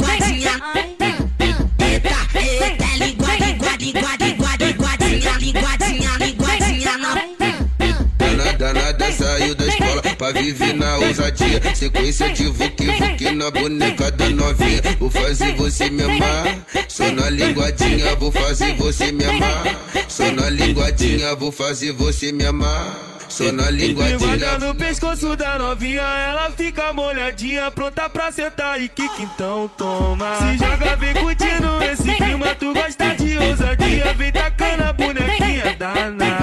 Viver 10.52 10.74
na 10.74 10.96
ousadia. 10.96 11.60
Sequência 11.74 12.32
de 12.32 12.44
vuki 12.44 12.86
vuki 12.86 13.30
na 13.32 13.50
boneca 13.50 14.10
da 14.10 14.30
novinha. 14.30 14.82
Vou 14.98 15.10
fazer 15.10 15.54
você 15.54 15.90
me 15.90 16.02
amar. 16.02 16.58
Só 16.88 17.10
na 17.12 17.28
linguadinha, 17.28 18.14
vou 18.16 18.32
fazer 18.32 18.74
você 18.76 19.12
me 19.12 19.24
amar. 19.24 19.64
Só 20.08 20.30
na 20.32 20.48
linguadinha, 20.48 21.34
vou 21.34 21.52
fazer 21.52 21.92
você 21.92 22.32
me 22.32 22.44
amar. 22.46 22.96
Só 23.28 23.52
na 23.52 23.70
linguadinha. 23.70 24.58
No 24.58 24.74
pescoço 24.74 25.36
da 25.36 25.58
novinha, 25.58 26.00
ela 26.00 26.50
fica 26.50 26.92
molhadinha, 26.94 27.70
pronta 27.70 28.08
pra 28.08 28.32
sentar 28.32 28.80
e 28.80 28.88
kick, 28.88 29.22
então 29.22 29.70
toma. 29.76 30.36
Se 30.36 30.56
joga, 30.56 30.96
vem 30.96 31.14
curtindo 31.14 31.82
esse 31.92 32.14
clima, 32.14 32.54
tu 32.54 32.72
gosta 32.72 33.14
de 33.16 33.38
ousadia, 33.38 34.14
vem 34.14 34.32
tacando 34.32 34.84
a 34.84 34.92
bonequinha 34.94 35.76
danada. 35.78 36.37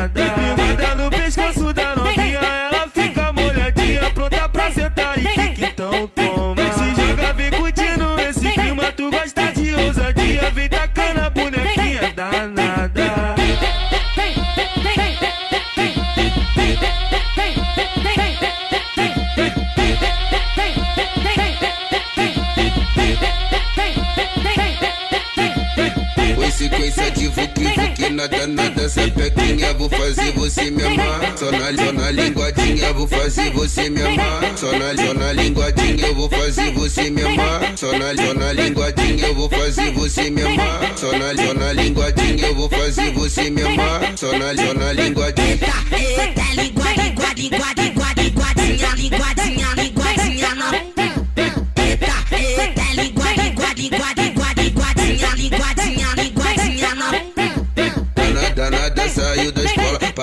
Nada 28.27 28.47
nada, 28.47 28.89
sapequinha, 28.89 29.73
vou 29.73 29.87
fazer 29.89 30.31
você 30.31 30.71
me 30.71 30.83
amar. 30.83 31.37
Só 31.37 31.51
na, 31.51 31.73
só 31.75 31.93
na 31.93 32.11
linguadinha, 32.11 32.93
vou 32.93 33.07
fazer 33.07 33.51
você 33.51 33.89
me 33.89 34.01
amar. 34.01 34.57
Só 34.57 34.71
na, 34.71 34.95
só 34.95 35.13
na 35.13 35.33
linguadinha, 35.33 36.07
eu 36.07 36.15
vou 36.15 36.29
fazer 36.29 36.71
você 36.73 37.09
me 37.09 37.21
amar. 37.21 37.77
Só 37.77 37.91
na, 37.91 38.15
só 38.15 38.33
na 38.33 38.53
linguadinha, 38.53 39.27
eu 39.27 39.35
vou 39.35 39.49
fazer 39.49 39.91
você 39.91 40.29
me 40.31 40.41
amar. 40.41 40.97
Só 40.97 41.11
na, 41.11 41.35
só 41.35 41.53
na 41.53 41.73
linguadinha, 41.73 42.47
eu 42.47 42.55
vou 42.55 42.69
fazer 42.69 43.11
você 43.11 43.49
me 43.49 43.61
amar. 43.61 44.17
Só 44.17 44.31
na, 44.37 44.55
só 44.55 44.73
na 44.73 44.93
linguadinha. 44.93 45.59
Eita, 45.91 46.61
língua, 46.61 46.91
língua, 46.93 47.33
linguadinha, 47.35 48.15
linguadinha, 48.17 48.89
linguadinha. 48.95 49.84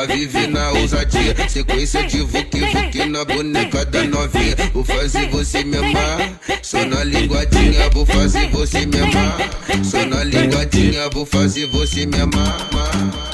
Escola 0.03 0.07
pra 0.07 0.07
viver 0.07 0.49
na 0.49 0.71
ousadia. 0.73 1.49
Sequência 1.49 2.07
de 2.07 2.21
vuki 2.21 2.61
vuki 2.61 3.07
na 3.07 3.25
boneca 3.25 3.85
da 3.85 4.05
novinha. 4.05 4.57
Vou 4.73 4.85
fazer 4.85 5.29
você 5.29 5.65
me 5.65 5.77
amar. 5.77 6.41
Só 6.63 6.85
na 6.85 7.05
linguadinha, 7.05 7.89
vou 7.91 8.07
fazer 8.07 8.49
você 8.51 8.87
me 8.87 9.01
amar. 9.01 9.39
Só 9.85 10.05
na 10.07 10.25
linguadinha, 10.25 11.09
vou 11.11 11.27
fazer 11.27 11.67
você 11.67 12.07
me 12.07 12.21
amar. 12.21 13.32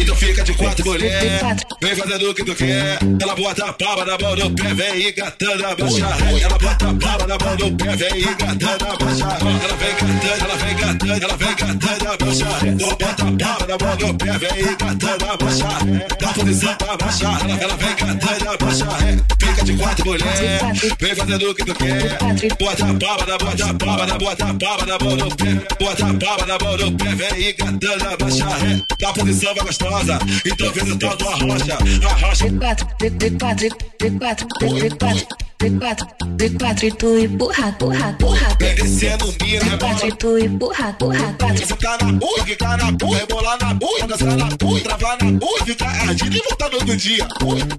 Então 0.00 0.16
fica 0.16 0.42
de 0.42 0.54
quatro, 0.54 0.84
mulher. 0.86 1.56
Vem 1.82 1.94
fazendo 1.94 2.30
o 2.30 2.34
que 2.34 2.42
tu 2.42 2.54
quer. 2.54 2.98
Ela 3.20 3.36
bota 3.36 3.66
a 3.66 3.72
palma 3.72 4.04
na 4.06 4.18
mão 4.18 4.34
do 4.34 4.50
pé, 4.50 4.72
vem 4.72 5.08
engatando 5.08 5.66
a 5.66 5.74
baixa. 5.76 6.06
Ela 6.40 6.58
bota 6.58 6.88
a 6.88 6.94
palma 6.94 7.26
na 7.26 7.38
mão 7.38 7.56
do 7.56 7.76
pé, 7.76 7.96
vem 7.96 8.22
engatando 8.22 8.84
a 8.86 8.96
baixa. 8.96 9.24
Ela 9.24 9.76
vem 9.76 9.92
engatando, 9.92 10.44
ela 10.44 10.56
vem 10.56 10.72
engatando, 10.72 11.24
ela 11.24 11.36
vem 11.36 11.50
engatando 11.50 12.08
a 12.08 12.16
baixa. 12.16 12.44
Bota 12.78 13.06
a 13.10 13.16
palma 13.16 13.66
na 13.68 13.86
mão 13.86 13.96
do 13.96 14.14
pé, 14.14 14.38
vem 14.38 14.72
engatando 14.72 15.24
a 15.26 15.36
baixa. 15.36 15.68
Dá 16.18 16.28
posição 16.28 16.74
pra 16.76 16.96
baixar, 16.96 17.40
ela, 17.42 17.62
ela 17.62 17.76
vem 17.76 17.90
engatando 17.90 18.48
a 18.48 18.56
baixa. 18.56 18.86
Fica 19.38 19.64
de 19.64 19.76
quatro, 19.76 20.06
mulher. 20.06 20.60
Vem 20.98 21.14
fazendo 21.14 21.50
o 21.50 21.54
que 21.54 21.64
tu 21.64 21.74
quer. 21.74 22.18
Bota 22.58 22.84
a 22.84 22.94
palma 22.94 23.26
na, 23.26 23.38
bota 23.38 23.64
a 23.66 23.74
palma 23.74 24.06
na, 24.06 24.18
bota 24.18 24.44
a 24.44 24.54
palma 24.54 24.86
na 24.86 24.98
mão 24.98 25.16
do 25.16 25.36
pé. 25.36 25.62
Bota 25.78 26.06
a 26.06 26.14
palma 26.14 26.46
na 26.46 26.58
mão 26.58 26.76
do 26.76 26.92
pé, 26.92 27.14
vem 27.14 27.50
engatando 27.50 28.08
a 28.08 28.16
baixa. 28.16 28.84
Dá 28.98 29.12
posição 29.12 29.54
vai 29.54 29.64
gostosa, 29.90 30.18
então 30.46 30.72
fez 30.72 30.90
o 30.90 30.96
tal 30.96 31.16
do 31.16 31.28
arrocha, 31.28 31.78
arrocha. 32.08 32.46
D4, 32.46 32.86
D4, 33.00 33.76
D4, 33.98 34.46
D4, 34.60 35.26
D4, 35.60 36.06
D4 36.36 36.82
e 36.84 36.90
tu 36.92 37.18
empurra, 37.18 37.68
empurra, 37.68 38.10
empurra. 38.10 38.56
Vem 38.58 38.74
descendo, 38.76 39.34
mira, 39.42 39.64
D4 39.64 40.04
e 40.04 40.12
tu 40.12 40.38
empurra, 40.38 40.90
empurra, 40.90 41.18
empurra. 41.18 41.56
Você 41.56 41.76
tá 41.76 41.98
na 42.00 42.12
bui, 42.12 42.40
fica 42.44 42.76
na 42.76 42.92
bui, 42.92 43.16
rebolar 43.16 43.58
na 43.60 43.74
bui, 43.74 44.02
dançar 44.06 44.36
na 44.36 44.46
bui, 44.56 44.80
travar 44.80 45.18
na 45.22 45.32
bui, 45.32 45.60
ficar 45.66 46.08
ardido 46.08 46.36
e 46.36 46.42
voltar 46.48 46.70
no 46.70 46.76
outro 46.76 46.96
dia. 46.96 47.28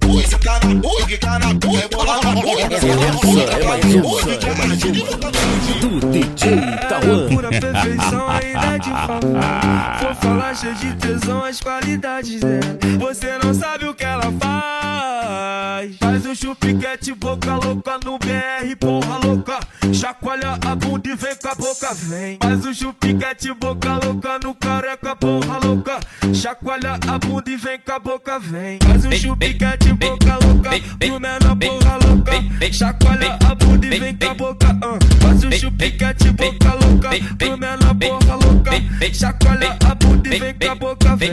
Você 0.02 0.38
tá 0.38 0.60
na 0.64 0.74
bui, 0.74 1.02
fica 1.06 1.38
na 1.38 1.54
bui, 1.54 1.76
rebolar 1.76 2.22
na 2.22 2.34
bui, 2.34 2.68
dançar 2.68 2.96
na 2.96 3.12
bui, 3.12 3.44
travar 3.44 3.78
na 3.84 4.00
bui, 4.00 4.22
ficar 4.22 4.62
ardido 4.62 4.98
e 4.98 5.02
voltar 5.02 5.32
no 5.32 5.38
outro 5.38 5.60
dia. 5.60 5.80
Do 5.80 6.00
DJ 6.12 6.60
Tauan. 6.88 7.28
Pura 7.28 7.48
perfeição 7.48 8.28
ainda 8.28 8.78
de 8.78 8.90
falar. 8.90 10.00
Vou 10.02 10.14
falar 10.14 10.54
cheio 10.54 10.74
de 10.74 10.94
tesão 10.96 11.44
as 11.44 11.60
qualidades 11.60 12.01
dela. 12.02 12.78
Você 12.98 13.38
não 13.38 13.54
sabe 13.54 13.86
o 13.86 13.94
que 13.94 14.04
ela 14.04 14.32
faz. 14.40 15.96
Faz 15.98 16.26
um 16.26 16.34
chupiquete, 16.34 17.14
boca 17.14 17.54
louca 17.54 17.98
no 18.04 18.18
BR, 18.18 18.76
porra 18.78 19.18
louca. 19.24 19.60
Chacoalha 19.92 20.58
a 20.64 20.74
bunda 20.74 21.08
e 21.08 21.16
vem 21.16 21.34
com 21.36 21.48
a 21.48 21.54
boca, 21.54 21.94
vem. 21.94 22.38
Faz 22.42 22.66
um 22.66 22.74
chupiquete, 22.74 23.52
boca 23.54 23.98
louca 24.04 24.38
no 24.42 24.54
careca, 24.54 25.16
porra 25.16 25.58
louca. 25.64 26.00
Chacoalha 26.34 26.98
a 27.06 27.18
bunda 27.18 27.50
e 27.50 27.56
vem 27.56 27.78
com 27.78 27.92
a 27.92 27.98
boca, 27.98 28.38
vem. 28.38 28.78
Faz 28.82 29.04
um 29.04 29.12
chupiquete, 29.12 29.92
boca 29.94 30.38
louca 30.44 30.70
pro 30.98 31.20
menor, 31.20 31.56
porra 31.56 31.98
louca. 32.04 32.72
Chacoalha 32.72 33.38
a 33.48 33.54
bunda 33.54 33.86
e 33.86 33.98
vem 33.98 34.16
com 34.16 34.26
a 34.26 34.34
boca, 34.34 34.78
ah. 34.82 34.98
Faz 35.20 35.44
um 35.44 35.52
chupiquete, 35.52 36.30
boca 36.30 36.74
louca 36.74 37.10
pro 37.38 37.58
menor, 37.58 37.94
porra 37.94 38.34
louca. 38.36 38.72
Chacoalha 39.12 39.76
a 39.88 39.94
bunda 39.94 40.34
e 40.34 40.38
vem 40.38 40.54
com 40.54 40.70
a 40.70 40.74
boca, 40.74 41.16
vem. 41.16 41.32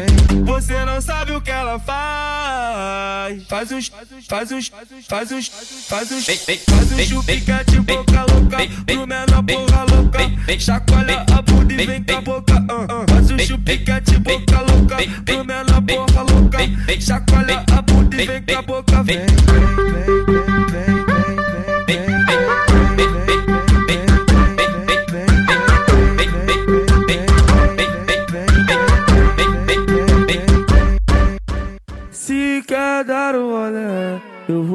Você 0.60 0.84
não 0.84 1.00
sabe 1.00 1.32
o 1.32 1.39
que 1.39 1.50
ela 1.50 1.80
faz. 1.80 3.43
Faz 3.48 3.72
uns, 3.72 3.89
faz 4.28 4.52
uns, 4.52 4.67
faz 5.08 5.32
uns, 5.32 5.48
faz 5.88 6.12
uns, 6.12 6.28
faz 6.28 6.91
um 6.91 7.00
chupiquete, 7.00 7.80
boca 7.80 8.26
louca 8.30 8.58
pro 8.86 9.08
menor, 9.08 9.41
porra 9.41 9.86
louca. 9.86 10.19
Chacoalha 10.60 11.26
a 11.34 11.41
bunda 11.41 11.74
e 11.74 11.86
vem 11.86 12.04
com 12.04 12.12
a 12.12 12.22
boca, 12.22 12.65
ah, 12.69 12.88
ah. 12.89 13.06
Faz 13.10 13.32
um 13.32 13.39
chupiquete, 13.39 14.19
boca 14.19 14.60
louca 14.60 14.98
pro 15.24 15.45
menor, 15.45 15.82
porra 15.82 16.24
louca. 16.24 16.58
Chacoalha 17.00 17.63
a 17.72 17.82
bunda 17.82 18.22
e 18.22 18.26
vem 18.28 18.41
com 18.41 18.58
a 18.58 18.62
boca, 18.62 19.04
vem. 19.04 19.19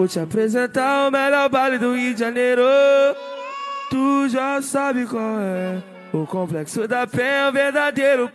Te 0.09 0.21
apresentar 0.21 1.09
o 1.09 1.11
melhor 1.11 1.49
baile 1.49 1.79
do 1.79 1.95
Rio 1.95 2.15
de 2.15 2.21
Janeiro. 2.21 2.63
Tu 3.91 4.29
já 4.29 4.61
sabe 4.63 5.07
qual 5.07 5.39
é. 5.41 5.83
O 6.13 6.27
complexo 6.27 6.87
da 6.87 7.07
penha 7.07 7.29
é 7.29 7.49
o 7.49 7.53
verdadeiro. 7.53 8.31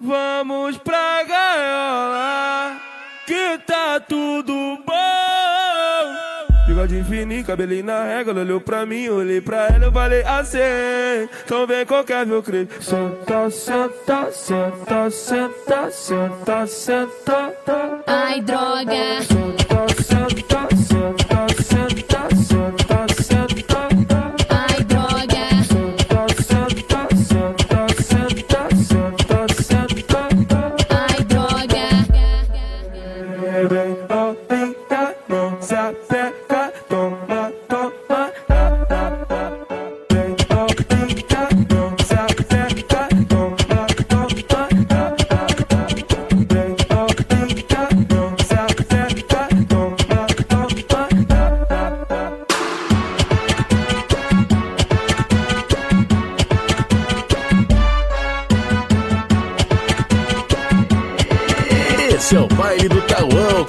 Vamos 0.00 0.78
pra 0.78 1.22
gaiola, 1.24 2.80
que 3.26 3.58
tá 3.66 3.98
tudo 4.00 4.52
bom. 4.86 5.57
Bigode 6.78 7.02
fininho, 7.02 7.44
cabelinho 7.44 7.84
na 7.86 8.04
régua, 8.04 8.30
ela 8.30 8.42
olhou 8.42 8.60
pra 8.60 8.86
mim, 8.86 9.08
olhei 9.08 9.40
pra 9.40 9.66
ela, 9.66 9.86
eu 9.86 9.92
falei 9.92 10.22
assim. 10.22 10.58
Então 11.44 11.66
vem 11.66 11.84
qualquer 11.84 12.24
meu 12.24 12.40
creio. 12.40 12.68
Senta, 12.80 13.50
senta, 13.50 14.30
senta, 14.30 15.10
senta, 15.10 15.90
senta, 15.90 16.66
senta. 16.68 18.04
Ai, 18.06 18.40
droga. 18.42 19.22
Senta, 19.22 19.86
senta, 20.04 20.68
senta, 20.76 21.62
senta, 21.64 22.17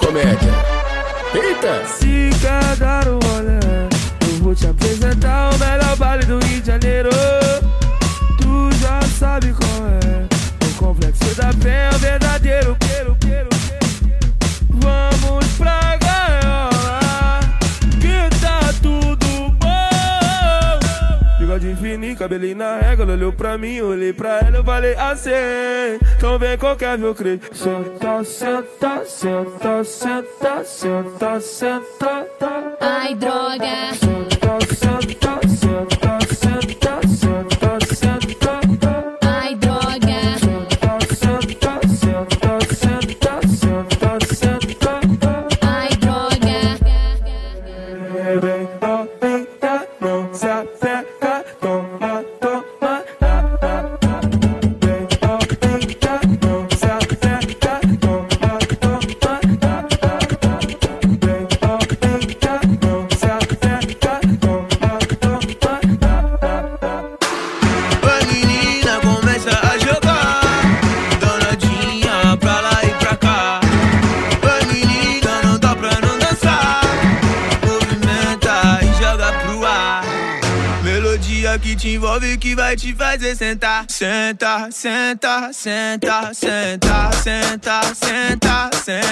comédia. 0.00 0.54
Eita! 1.34 1.86
Se 1.86 2.30
quer 2.40 3.29
cabelinho 22.20 22.56
na 22.56 22.76
régua, 22.76 23.04
ela 23.04 23.14
olhou 23.14 23.32
pra 23.32 23.56
mim, 23.56 23.80
olhei 23.80 24.12
pra 24.12 24.40
ela, 24.40 24.58
eu 24.58 24.64
falei 24.64 24.94
assim. 24.94 25.30
Então 26.18 26.38
vem 26.38 26.58
qualquer 26.58 26.98
meu 26.98 27.14
creio. 27.14 27.40
Senta, 27.50 28.22
senta, 28.24 29.04
senta, 29.06 29.84
senta, 29.84 30.64
senta, 30.64 31.40
senta. 31.40 32.76
Ai, 32.78 33.14
droga. 33.14 33.94
Senta, 33.94 34.58
senta, 34.74 35.48
senta, 35.48 35.48
senta, 35.48 35.99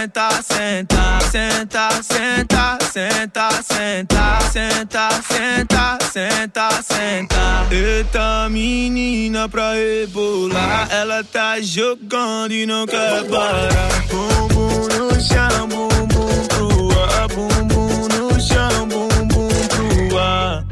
senta, 0.09 0.41
senta, 0.43 1.21
senta, 1.31 2.03
senta, 2.03 2.79
senta, 2.83 3.49
senta, 3.63 4.29
senta, 4.51 5.09
senta, 5.23 5.99
senta, 6.13 6.83
senta. 6.83 7.67
Eita 7.71 8.49
menina 8.49 9.49
pra 9.49 9.73
rebolar, 9.73 10.89
ela 10.91 11.23
tá 11.25 11.61
jogando 11.61 12.53
e 12.53 12.65
não 12.67 12.87
quer 12.87 13.25
parar. 13.29 14.07
Bumbum 14.11 14.89
no 14.97 15.21
chão, 15.21 15.69
bumbum 15.69 16.47
pro 16.49 17.01
ar, 17.01 17.29
bumbum 17.29 18.09
no 18.09 18.41
chão, 18.41 18.89
bumbum 18.89 19.49
pro 19.69 20.19
ar. 20.19 20.65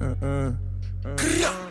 Uh, 0.00 0.04
uh. 0.22 0.54
Ah, 1.44 1.69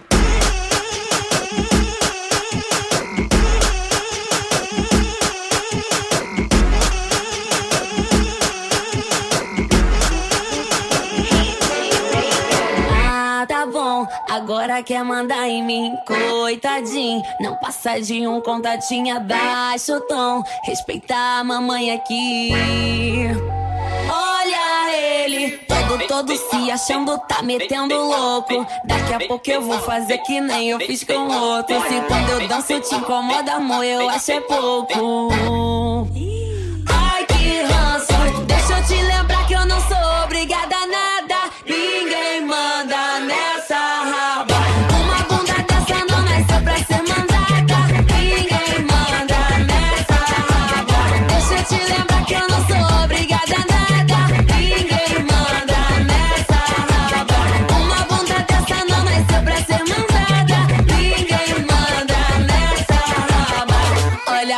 Agora 14.50 14.82
quer 14.82 15.04
mandar 15.04 15.48
em 15.48 15.64
mim, 15.64 15.96
coitadinho. 16.08 17.22
Não 17.40 17.56
passa 17.58 18.02
de 18.02 18.28
um 18.28 18.42
contatinho 18.42 19.16
abaixo 19.16 20.02
tom. 20.08 20.42
Respeitar 20.64 21.42
a 21.42 21.44
mamãe 21.44 21.92
aqui. 21.92 22.50
Olha 24.12 24.92
ele, 24.92 25.52
todo 25.60 26.08
todo 26.08 26.36
se 26.36 26.72
achando, 26.72 27.16
tá 27.28 27.44
metendo 27.44 27.94
louco. 27.94 28.66
Daqui 28.86 29.14
a 29.14 29.28
pouco 29.28 29.52
eu 29.52 29.62
vou 29.62 29.78
fazer 29.82 30.18
que 30.18 30.42
nem 30.42 30.72
eu 30.72 30.80
fiz 30.80 31.04
com 31.04 31.28
outro. 31.28 31.80
Se 31.84 32.02
quando 32.08 32.30
eu 32.32 32.48
danço 32.48 32.80
te 32.80 32.96
incomoda, 32.96 33.54
amor, 33.54 33.86
eu 33.86 34.10
acho 34.10 34.32
é 34.32 34.42
pouco. 34.42 36.08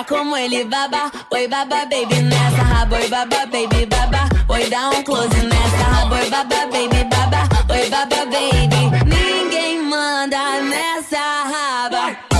Como 0.07 0.35
ele 0.35 0.65
baba, 0.65 1.11
oi 1.31 1.47
baba 1.47 1.85
baby 1.85 2.21
nessa. 2.21 2.63
Raba, 2.63 2.97
oi 2.97 3.07
baba 3.07 3.45
baby 3.45 3.85
baba, 3.85 4.27
oi 4.49 4.69
dá 4.69 4.89
um 4.89 5.03
close 5.03 5.29
nessa. 5.29 5.83
Raba, 5.83 6.15
oi 6.15 6.29
baba 6.29 6.65
baby 6.71 7.03
baba, 7.09 7.47
oi 7.69 7.89
baba 7.89 8.25
baby. 8.25 8.81
Ninguém 9.05 9.81
manda 9.83 10.59
nessa 10.61 11.17
raba. 11.51 12.30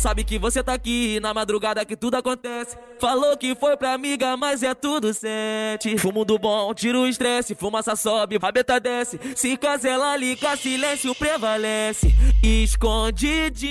Sabe 0.00 0.24
que 0.24 0.38
você 0.38 0.62
tá 0.62 0.72
aqui 0.72 1.20
na 1.20 1.34
madrugada 1.34 1.84
que 1.84 1.94
tudo 1.94 2.16
acontece. 2.16 2.76
Falou 2.98 3.36
que 3.36 3.54
foi 3.54 3.76
pra 3.76 3.92
amiga, 3.92 4.36
mas 4.36 4.62
é 4.62 4.74
tudo 4.74 5.12
sete. 5.12 5.98
Fumo 5.98 6.24
do 6.24 6.38
bom, 6.38 6.72
tira 6.72 6.98
o 6.98 7.06
estresse, 7.06 7.54
fumaça 7.54 7.94
sobe, 7.94 8.38
rabeta 8.38 8.80
desce. 8.80 9.20
Se 9.36 9.56
casela 9.56 10.16
liga, 10.16 10.56
silêncio 10.56 11.14
prevalece. 11.14 12.14
Escondidinho 12.42 13.70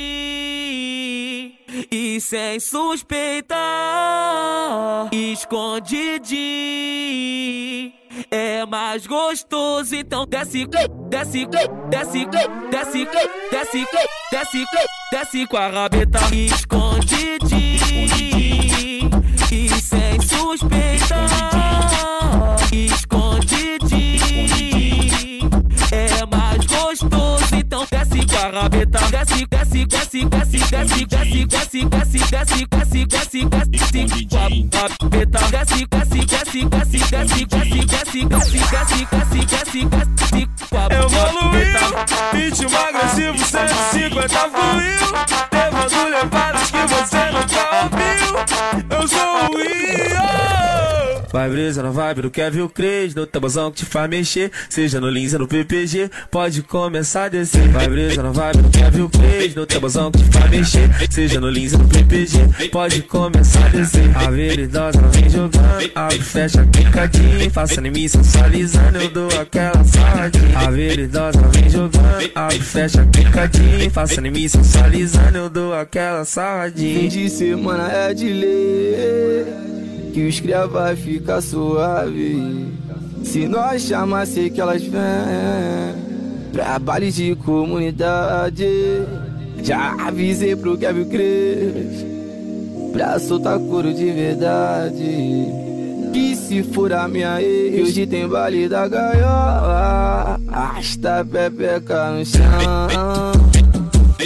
e 1.91 2.21
sem 2.21 2.59
suspeitar. 2.59 3.59
Escondidinho 5.11 7.98
é 8.29 8.65
mais 8.65 9.05
gostoso. 9.05 9.95
Então 9.95 10.25
desce, 10.25 10.65
desce, 11.09 11.45
desce, 11.89 12.25
desce, 12.69 13.07
desce, 13.51 13.85
desce, 14.31 14.65
desce 15.11 15.47
com 15.47 15.57
a 15.57 15.67
rabeta 15.67 16.19
escondidinho 16.33 17.49
e 19.51 19.69
sem 19.81 20.21
suspeitar. 20.21 21.68
Desce 28.59 28.59
com 28.59 28.61
a 28.61 28.63
rabeta, 28.63 28.99
desce, 28.99 29.45
desce, 29.45 29.85
desce, 29.85 30.25
desce, 30.25 30.57
desce, 30.59 31.05
desce, 31.05 31.45
desce, 31.45 31.85
desce, 31.85 32.19
desce, 32.25 33.05
desce, 33.05 33.45
desce, 33.45 33.45
desce 33.45 34.27
com 34.29 34.77
a 34.77 34.87
rabeta, 35.01 35.39
desce, 35.49 35.87
desce, 35.87 36.25
desce, 36.25 36.65
desce, 36.65 36.99
desce, 36.99 37.45
desce, 37.45 37.85
desce, 37.85 38.25
desce, 38.25 38.59
desce, 38.59 39.05
desce, 39.05 39.45
desce, 39.45 39.85
desce 39.85 40.49
Evoluiu, 40.91 41.87
ritmo 42.33 42.77
agressivo 42.77 43.37
150 43.37 44.39
fluiu 44.49 45.07
Levando 45.51 46.09
levadas 46.09 46.71
que 46.71 46.83
você 46.87 47.23
nunca 47.31 47.63
ouviu 47.83 48.29
Eu 48.89 49.07
sou 49.07 49.19
o 49.19 49.57
Rio 49.57 50.98
Vai 51.31 51.47
brisa 51.47 51.83
na 51.83 51.91
vibe 51.91 52.23
do 52.23 52.31
Kevin 52.31 52.67
Cres, 52.67 53.13
no 53.13 53.25
tabuzão 53.27 53.71
que 53.71 53.77
te 53.77 53.85
faz 53.85 54.09
mexer, 54.09 54.51
seja 54.67 54.99
no 54.99 55.09
Lins 55.09 55.33
ou 55.33 55.39
no 55.39 55.47
PPG, 55.47 56.09
pode 56.31 56.63
começar 56.63 57.25
a 57.25 57.29
descer. 57.29 57.67
Vai 57.69 57.87
brisa 57.87 58.23
na 58.23 58.31
vibe 58.31 58.63
do 58.63 58.69
Kevin 58.69 59.07
Cres, 59.09 59.53
no 59.53 59.65
tabuzão 59.65 60.11
que 60.11 60.23
te 60.23 60.31
faz 60.31 60.49
mexer, 60.49 60.89
seja 61.11 61.39
no 61.39 61.49
Lins 61.49 61.73
ou 61.73 61.79
no 61.79 61.87
PPG, 61.87 62.69
pode 62.71 63.03
começar 63.03 63.63
a 63.63 63.69
descer. 63.69 64.17
A 64.17 64.31
veridosa 64.31 65.01
vem 65.01 65.29
jogando, 65.29 65.91
abre, 65.93 66.19
fecha, 66.19 66.65
picadinho, 66.65 67.51
faça 67.51 67.81
mim 67.81 68.07
sensualizando, 68.07 68.97
eu 68.97 69.09
dou 69.11 69.29
aquela 69.39 69.83
saladinha. 69.83 70.57
A 70.57 70.71
veridosa 70.71 71.41
vem 71.53 71.69
jogando, 71.69 72.31
abre, 72.33 72.59
fecha, 72.59 73.05
picadinho, 73.05 73.91
faça 73.91 74.19
mim 74.19 74.47
sensualizando, 74.47 75.37
eu 75.37 75.49
dou 75.49 75.75
aquela 75.75 76.25
saladinha. 76.25 77.01
Fim 77.01 77.07
de 77.07 77.29
semana 77.29 77.91
é 77.91 78.13
de 78.15 78.33
lei 78.33 79.78
que 80.13 80.27
os 80.27 80.39
cria 80.39 80.67
vai 80.67 80.95
ficar 80.95 81.41
suave. 81.41 82.67
Se 83.23 83.47
nós 83.47 83.83
chamar, 83.83 84.25
sei 84.25 84.49
que 84.49 84.59
elas 84.61 84.83
vêm. 84.83 84.99
Trabalho 86.51 87.11
de 87.11 87.35
comunidade. 87.35 88.65
Já 89.63 89.95
avisei 90.07 90.55
pro 90.55 90.77
Kevin 90.77 91.05
Cres. 91.05 92.05
Pra 92.93 93.19
soltar 93.19 93.59
couro 93.59 93.93
de 93.93 94.11
verdade. 94.11 95.47
Que 96.11 96.35
se 96.35 96.63
for 96.63 96.91
a 96.91 97.07
minha 97.07 97.41
ex, 97.41 97.87
hoje 97.87 98.07
tem 98.07 98.27
baile 98.27 98.67
da 98.67 98.87
gaiola. 98.87 100.39
Arrasta 100.47 101.19
a 101.19 101.25
pepeca 101.25 102.11
no 102.11 102.25
chão. 102.25 103.48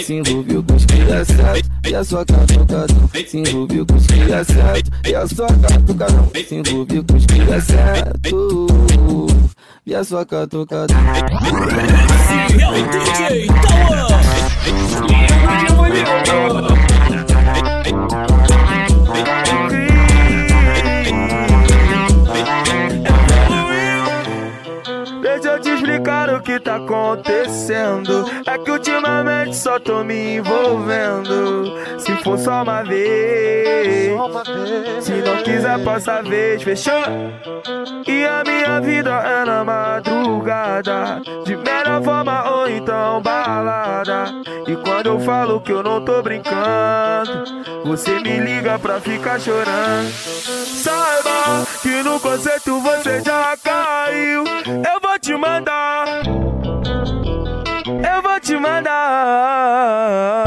Se 0.02 0.14
envolveu 0.14 0.62
com 0.62 0.74
os 0.74 0.84
cria 0.86 1.24
certo 1.24 1.70
e 1.86 1.94
a 1.94 2.04
sua 2.04 2.24
catucadão. 2.24 3.10
Se 3.26 3.38
envolveu 3.38 3.86
com 3.86 3.94
os 3.94 4.06
cria 4.06 4.44
certo 4.44 4.90
e 5.06 5.14
a 5.14 5.26
sua 5.26 5.46
catucadão. 5.46 6.30
Se 6.34 6.54
envolveu 6.54 7.04
com 7.04 7.16
os 7.16 7.26
cria 7.26 7.60
certo 7.60 9.26
e 9.86 9.94
a 9.94 10.04
sua 10.04 10.26
catucadão. 10.26 10.96
É 12.60 12.68
o 12.68 12.86
DJ 12.88 13.48
Deixa 15.88 16.73
que 26.44 26.60
tá 26.60 26.76
acontecendo. 26.76 28.26
É 28.46 28.58
que 28.58 28.70
ultimamente 28.70 29.56
só 29.56 29.80
tô 29.80 30.04
me 30.04 30.36
envolvendo. 30.36 31.72
Se 31.98 32.14
for 32.22 32.38
só 32.38 32.62
uma 32.62 32.82
vez, 32.84 34.12
se 35.00 35.12
não 35.12 35.42
quiser, 35.42 35.82
passa 35.82 36.14
a 36.14 36.22
vez, 36.22 36.62
fechou? 36.62 36.92
E 38.06 38.24
a 38.26 38.42
minha 38.44 38.80
vida 38.80 39.10
é 39.10 39.44
na 39.44 39.64
madrugada, 39.64 41.22
de 41.44 41.56
melhor 41.56 42.02
forma 42.02 42.50
ou 42.50 42.68
então 42.68 43.22
balada. 43.22 44.26
E 44.68 44.76
quando 44.76 45.06
eu 45.06 45.20
falo 45.20 45.60
que 45.60 45.72
eu 45.72 45.82
não 45.82 46.04
tô 46.04 46.22
brincando, 46.22 47.44
você 47.84 48.20
me 48.20 48.38
liga 48.38 48.78
pra 48.78 49.00
ficar 49.00 49.40
chorando. 49.40 50.10
Saiba 50.12 51.63
que 51.94 52.02
no 52.02 52.18
conceito 52.18 52.80
você 52.80 53.22
já 53.22 53.56
caiu. 53.62 54.42
Eu 54.66 55.00
vou 55.00 55.16
te 55.20 55.36
mandar. 55.36 56.06
Eu 57.86 58.22
vou 58.22 58.40
te 58.40 58.56
mandar. 58.58 60.44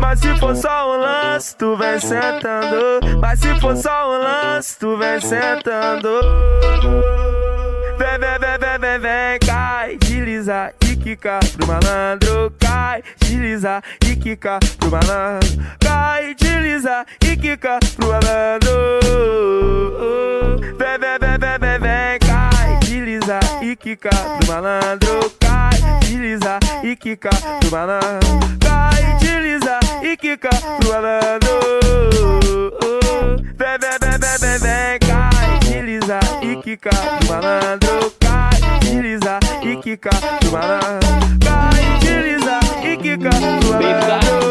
Mas 0.00 0.18
se 0.18 0.34
for 0.40 0.56
só 0.56 0.92
um 0.92 1.00
lance, 1.00 1.56
tu 1.56 1.76
vem 1.76 2.00
sentando. 2.00 3.20
Mas 3.20 3.38
se 3.38 3.60
for 3.60 3.76
só 3.76 4.08
um 4.08 4.18
lance, 4.18 4.76
tu 4.76 4.96
vem 4.96 5.20
sentando. 5.20 6.20
Vem, 7.96 8.18
vem, 8.18 8.38
vem, 8.40 8.58
vem, 8.58 8.78
vem, 8.80 8.98
vem, 8.98 9.38
cai, 9.46 9.96
desliza 9.98 10.72
quica 11.00 11.40
pro 11.56 11.66
malandro. 11.66 12.52
Cai, 12.58 13.02
desliza 13.18 13.82
e 14.04 14.16
quica 14.16 14.58
pro 14.78 14.90
malandro. 14.90 15.48
Cai, 15.80 16.34
desliza 16.34 17.04
e 17.24 17.36
quica 17.36 17.78
pro 17.96 18.08
malandro. 18.08 18.70
Vem, 20.78 20.98
vem, 20.98 21.18
vem, 21.18 21.38
vem, 21.38 21.58
vem, 21.58 21.78
vem, 21.78 22.18
cai, 22.20 22.78
desliza 22.80 23.40
e 23.62 23.76
quica 23.76 24.10
pro 24.10 24.52
malandro. 24.52 25.32
Cai, 25.40 26.00
desliza 26.00 26.58
e 26.82 26.96
quica 26.96 27.30
pro 27.60 27.70
malandro. 27.70 28.28
Cai, 28.60 29.18
desliza 29.18 29.78
e 30.02 30.16
quica 30.16 30.50
pro 30.50 30.88
malandro. 30.88 31.60
Vem, 33.56 33.78
vem, 33.78 33.98
vem, 34.00 34.18
vem, 34.18 34.38
vem, 34.38 34.58
vem, 34.58 34.98
cai, 35.00 35.58
desliza 35.60 36.20
e 36.42 36.56
quica 36.62 36.90
pro 36.90 37.28
malandro. 37.28 38.19
Cai, 38.90 39.02
desliza 39.02 39.38
e 39.62 39.76
quica 39.76 40.10
pro 40.40 40.50
malandro. 40.50 41.08
Cai, 41.44 41.98
desliza 42.00 42.58
e 42.82 42.96
quica 42.96 43.30
pro 43.30 43.70
malandro. 43.70 44.50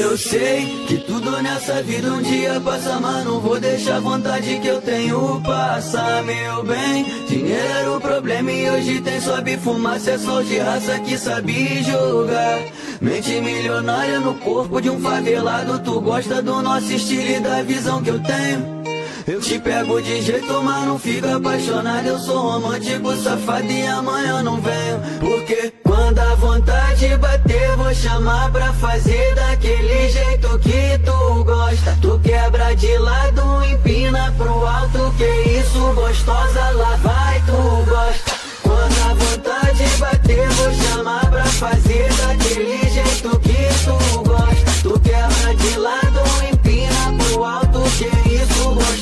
Eu 0.00 0.16
sei 0.16 0.86
que 0.86 0.98
tudo 0.98 1.42
nessa 1.42 1.82
vida 1.82 2.12
um 2.12 2.22
dia 2.22 2.60
passa, 2.60 3.00
mas 3.00 3.24
não 3.24 3.40
vou 3.40 3.58
deixar 3.58 3.96
a 3.96 4.00
vontade 4.00 4.60
que 4.60 4.68
eu 4.68 4.80
tenho 4.80 5.40
passar, 5.42 6.22
meu 6.22 6.62
bem. 6.62 7.04
Dinheiro 7.28 7.68
era 7.80 7.96
o 7.96 8.00
problema 8.00 8.52
e 8.52 8.70
hoje 8.70 9.00
tem 9.00 9.20
sobe 9.20 9.56
fumaça, 9.56 10.12
é 10.12 10.18
sol 10.18 10.44
de 10.44 10.58
raça 10.58 11.00
que 11.00 11.18
sabe 11.18 11.82
jogar. 11.82 12.60
Mente 13.00 13.40
milionária 13.40 14.20
no 14.20 14.34
corpo 14.34 14.80
de 14.80 14.88
um 14.88 15.00
favelado, 15.00 15.80
tu 15.80 16.00
gosta 16.00 16.40
do 16.40 16.62
nosso 16.62 16.92
estilo 16.92 17.28
e 17.28 17.40
da 17.40 17.62
visão 17.62 18.00
que 18.02 18.10
eu 18.10 18.20
tenho. 18.20 18.83
Eu 19.26 19.40
te 19.40 19.58
pego 19.58 20.02
de 20.02 20.20
jeito, 20.20 20.62
mas 20.62 20.84
não 20.86 20.98
fica 20.98 21.36
apaixonado. 21.36 22.06
Eu 22.06 22.18
sou 22.18 22.38
romântico, 22.38 23.16
safado 23.16 23.72
e 23.72 23.86
amanhã 23.86 24.42
não 24.42 24.60
venho. 24.60 25.00
Porque 25.18 25.72
quando 25.82 26.18
a 26.18 26.34
vontade 26.34 27.16
bater, 27.16 27.74
vou 27.76 27.94
chamar 27.94 28.52
pra 28.52 28.70
fazer 28.74 29.34
daquele 29.34 30.10
jeito 30.10 30.58
que 30.58 30.98
tu 31.06 31.44
gosta. 31.44 31.96
Tu 32.02 32.20
quebra 32.22 32.76
de 32.76 32.98
lado, 32.98 33.64
empina 33.64 34.30
pro 34.36 34.66
alto. 34.66 35.14
Que 35.16 35.58
isso, 35.58 35.92
gostosa, 35.94 36.70
lá 36.72 36.96
vai, 36.96 37.40
tu 37.46 37.90
gosta. 37.90 38.34
Quando 38.62 39.10
a 39.10 39.14
vontade 39.14 39.84
bater, 39.98 40.48
vou 40.50 40.74
chamar 40.74 41.30
pra 41.30 41.44
fazer 41.46 42.12
daquele 42.12 42.78
jeito 42.90 43.40
que 43.40 43.68
tu 43.84 44.22
gosta. 44.22 44.82
Tu 44.82 45.00
quebra 45.00 45.54
de 45.54 45.78
lado, 45.78 46.20
empina 46.52 47.24
pro 47.24 47.42
alto. 47.42 47.80
Que 47.96 48.13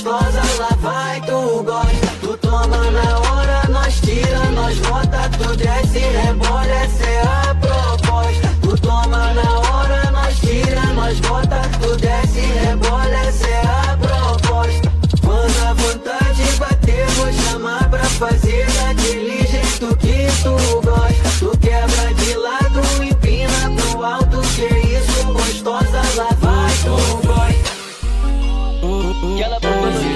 gostosa, 0.03 0.43
lá 0.59 0.77
vai, 0.81 1.21
tu 1.21 1.63
gosta. 1.63 2.07
Tu 2.21 2.37
toma 2.39 2.91
na 2.91 3.19
hora, 3.19 3.69
nós 3.69 4.01
tira, 4.01 4.51
nós 4.51 4.79
bota, 4.81 5.31
tu 5.39 5.57
desce, 5.57 5.99
rebola, 5.99 6.67
essa 6.67 7.05
é 7.05 7.23
a 7.23 7.55
proposta. 7.55 8.49
Tu 8.63 8.81
toma 8.81 9.33
na 9.33 9.59
hora, 9.61 10.11
nós 10.11 10.39
tira, 10.41 10.83
nós 10.95 11.21
bota, 11.21 11.63
tu 11.81 11.97
desce, 11.97 12.41
rebola, 12.41 13.17
essa 13.29 13.47
é 13.47 13.63
a 13.63 13.97
proposta. 13.97 14.93
Quando 15.25 15.69
a 15.69 15.73
vontade 15.75 16.43
bater, 16.59 17.07
vou 17.11 17.33
chamar 17.33 17.89
pra 17.89 18.05
fazer 18.05 18.67
daquele 18.73 19.47
jeito 19.47 19.97
que 19.97 20.27
tu 20.43 20.81
gosta. 20.83 21.39
Tu 21.39 21.59
quebra 21.59 22.15
de 22.15 22.35
lado, 22.37 23.05
empina 23.05 23.71
pro 23.77 24.05
alto, 24.05 24.41
que 24.57 24.67
isso, 24.67 25.33
gostosa, 25.33 26.03
lá 26.17 26.29
vai, 26.41 26.73
tu 26.83 27.27
gosta. 27.27 27.43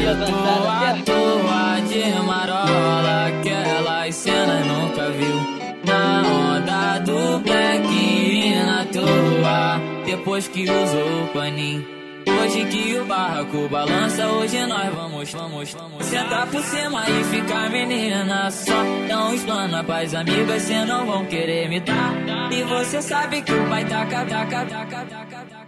Fotografia 0.06 0.14
cantada 0.14 0.72
à 0.72 1.02
toa 1.02 1.80
de 1.88 2.22
marola 2.22 3.26
Aquelas 3.26 4.14
cenas 4.14 4.66
nunca 4.66 5.10
viu 5.10 5.36
Na 5.84 6.22
onda 6.22 6.98
do 7.00 7.38
black 7.40 7.92
e 7.92 8.54
na 8.54 8.84
toa 8.84 9.80
Depois 10.04 10.48
que 10.48 10.62
usou 10.62 11.24
o 11.24 11.28
paninho 11.32 11.96
Hoje 12.28 12.64
que 12.66 12.98
o 12.98 13.04
barraco 13.04 13.68
balança, 13.68 14.26
hoje 14.28 14.66
nós 14.66 14.94
vamos, 14.94 15.32
vamos, 15.32 15.72
vamos 15.72 16.04
sentar 16.06 16.46
por 16.48 16.62
cima 16.62 17.04
e 17.08 17.24
ficar 17.24 17.70
menina 17.70 18.50
só. 18.50 18.82
Não 19.08 19.34
explana 19.34 19.82
pras 19.82 20.14
amigas, 20.14 20.62
cê 20.62 20.84
não 20.84 21.06
vão 21.06 21.24
querer 21.26 21.68
me 21.68 21.80
dar. 21.80 22.52
E 22.52 22.62
você 22.64 23.00
sabe 23.00 23.42
que 23.42 23.52
o 23.52 23.68
pai 23.68 23.84
taca, 23.84 24.24
taca, 24.26 24.64
taca, 24.66 25.04
taca, 25.06 25.46
taca. 25.50 25.65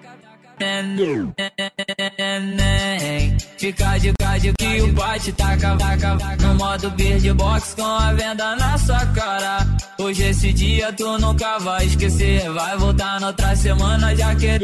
Fica 3.56 3.98
de 3.98 4.12
cádio 4.14 4.54
que 4.58 4.82
o 4.82 4.92
bate 4.92 5.32
taca 5.32 5.76
vaca 5.76 6.16
No 6.40 6.54
modo 6.54 6.90
verde 6.96 7.32
box 7.32 7.74
com 7.74 7.82
a 7.84 8.12
venda 8.12 8.56
na 8.56 8.76
sua 8.78 9.06
cara. 9.06 9.66
Hoje 9.98 10.24
esse 10.24 10.52
dia 10.52 10.92
tu 10.92 11.18
nunca 11.18 11.58
vai 11.58 11.86
esquecer. 11.86 12.50
Vai 12.52 12.76
voltar 12.76 13.20
na 13.20 13.28
outra 13.28 13.54
semana 13.54 14.16
já 14.16 14.34
que 14.34 14.58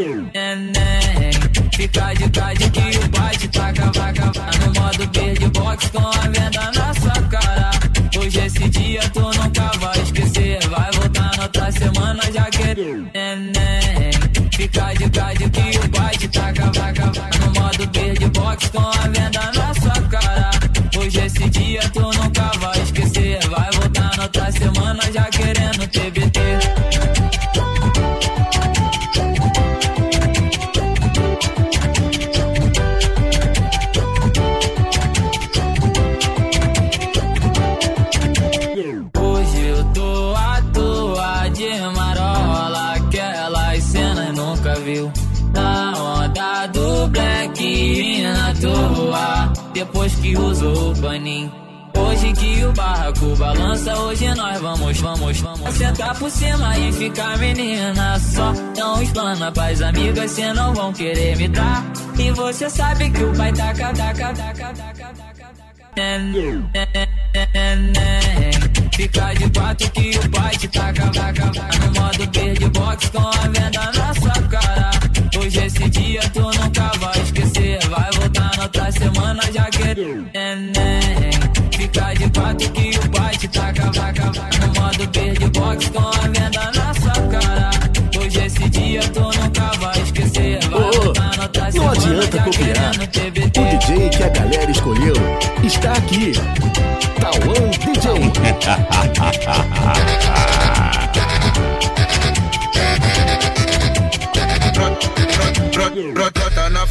Fica 1.74 2.14
de 2.14 2.30
cádio 2.30 2.70
que 2.70 2.98
o 2.98 3.08
bate 3.08 3.48
taca 3.48 3.90
vaca 3.92 4.32
No 4.60 4.80
modo 4.80 5.10
verde 5.12 5.48
box 5.48 5.88
com 5.90 6.06
a 6.06 6.28
venda 6.28 6.72
na 6.72 6.94
sua 6.94 7.22
cara. 7.28 7.70
Hoje 8.18 8.38
esse 8.40 8.68
dia 8.68 9.00
tu 9.12 9.20
nunca 9.20 9.70
vai 9.78 10.00
esquecer. 10.02 10.58
Vai 10.68 10.90
voltar 10.92 11.36
na 11.36 11.42
outra 11.44 11.72
semana 11.72 12.22
já 12.32 12.44
que 12.50 12.64
Fica 14.56 14.94
de 14.94 15.10
cádio 15.10 15.50
que 15.50 15.60
taca 15.60 15.63
vaca 16.74 17.12
No 17.40 17.60
modo 17.60 17.90
verde 17.92 18.26
box 18.28 18.70
com 18.70 18.80
a 18.80 19.08
venda 19.08 19.52
na 19.54 19.74
sua 19.74 20.08
cara. 20.08 20.50
Hoje 20.98 21.20
esse 21.20 21.48
dia 21.50 21.80
tu 21.92 22.00
nunca 22.00 22.50
vai 22.58 22.82
esquecer. 22.82 23.38
Vai 23.48 23.70
voltar 23.72 24.16
na 24.16 24.22
outra 24.24 24.52
semana 24.52 25.02
já 25.12 25.24
querendo 25.24 25.86
TBT 25.88 26.83
barraco 52.84 53.34
balança, 53.36 53.98
hoje 53.98 54.34
nós 54.34 54.60
vamos, 54.60 55.00
vamos, 55.00 55.40
vamos 55.40 55.74
sentar 55.74 56.14
por 56.18 56.30
cima 56.30 56.78
e 56.78 56.92
ficar 56.92 57.38
menina 57.38 58.18
só. 58.20 58.52
Não 58.76 59.02
explana 59.02 59.50
pras 59.50 59.80
amigas, 59.80 60.30
cê 60.30 60.52
não 60.52 60.74
vão 60.74 60.92
querer 60.92 61.36
me 61.36 61.48
dar. 61.48 61.82
E 62.18 62.30
você 62.32 62.68
sabe 62.68 63.10
que 63.10 63.24
o 63.24 63.32
pai 63.34 63.52
taca, 63.52 63.92
taca, 63.94 64.34
taca, 64.34 64.74
taca, 64.74 65.12
taca, 65.14 65.54
Neném, 65.96 66.64
Fica 68.94 69.32
de 69.34 69.50
quatro 69.50 69.90
que 69.90 70.18
o 70.18 70.30
pai 70.30 70.50
te 70.56 70.68
taca, 70.68 71.04
vaca, 71.06 71.46
vaca 71.46 71.78
No 71.78 72.00
modo 72.00 72.30
verde 72.32 72.68
box 72.70 73.10
com 73.10 73.18
a 73.18 73.48
venda 73.48 73.92
na 73.92 74.14
sua 74.14 74.48
cara 74.48 74.90
Hoje 75.38 75.64
esse 75.64 75.88
dia 75.90 76.20
tu 76.32 76.40
nunca 76.40 76.90
vai 76.98 77.22
esquecer 77.22 77.78
Vai 77.88 78.10
voltar 78.12 78.56
na 78.56 78.62
outra 78.64 78.92
semana 78.92 79.42
já 79.52 79.64
que 79.70 81.03
Quatro 82.44 82.70
que 82.72 82.90
o 82.98 83.10
pai 83.10 83.34
te 83.38 83.48
taca, 83.48 83.90
vaca, 83.90 84.30
vaca 84.32 84.58
No 84.58 84.66
modo 84.78 85.08
verde 85.14 85.46
box 85.58 85.88
com 85.88 86.00
a 86.00 86.28
venda 86.28 86.70
na 86.74 86.92
sua 86.92 87.12
cara 87.28 87.70
Hoje 88.20 88.44
esse 88.44 88.68
dia 88.68 89.00
tu 89.00 89.20
nunca 89.20 89.72
vai 89.78 90.02
esquecer 90.02 90.58
Vai 90.68 90.78
outra 90.78 91.70
Não 91.74 91.90
adianta 91.90 92.42
copiar. 92.42 92.92
O 93.56 93.78
DJ 93.78 94.10
que 94.10 94.22
a 94.24 94.28
galera 94.28 94.70
escolheu 94.70 95.14
está 95.62 95.92
aqui. 95.92 96.32
Tauan 97.18 97.70
DJ. 97.80 98.54
Brota 106.12 106.33
na 106.33 106.33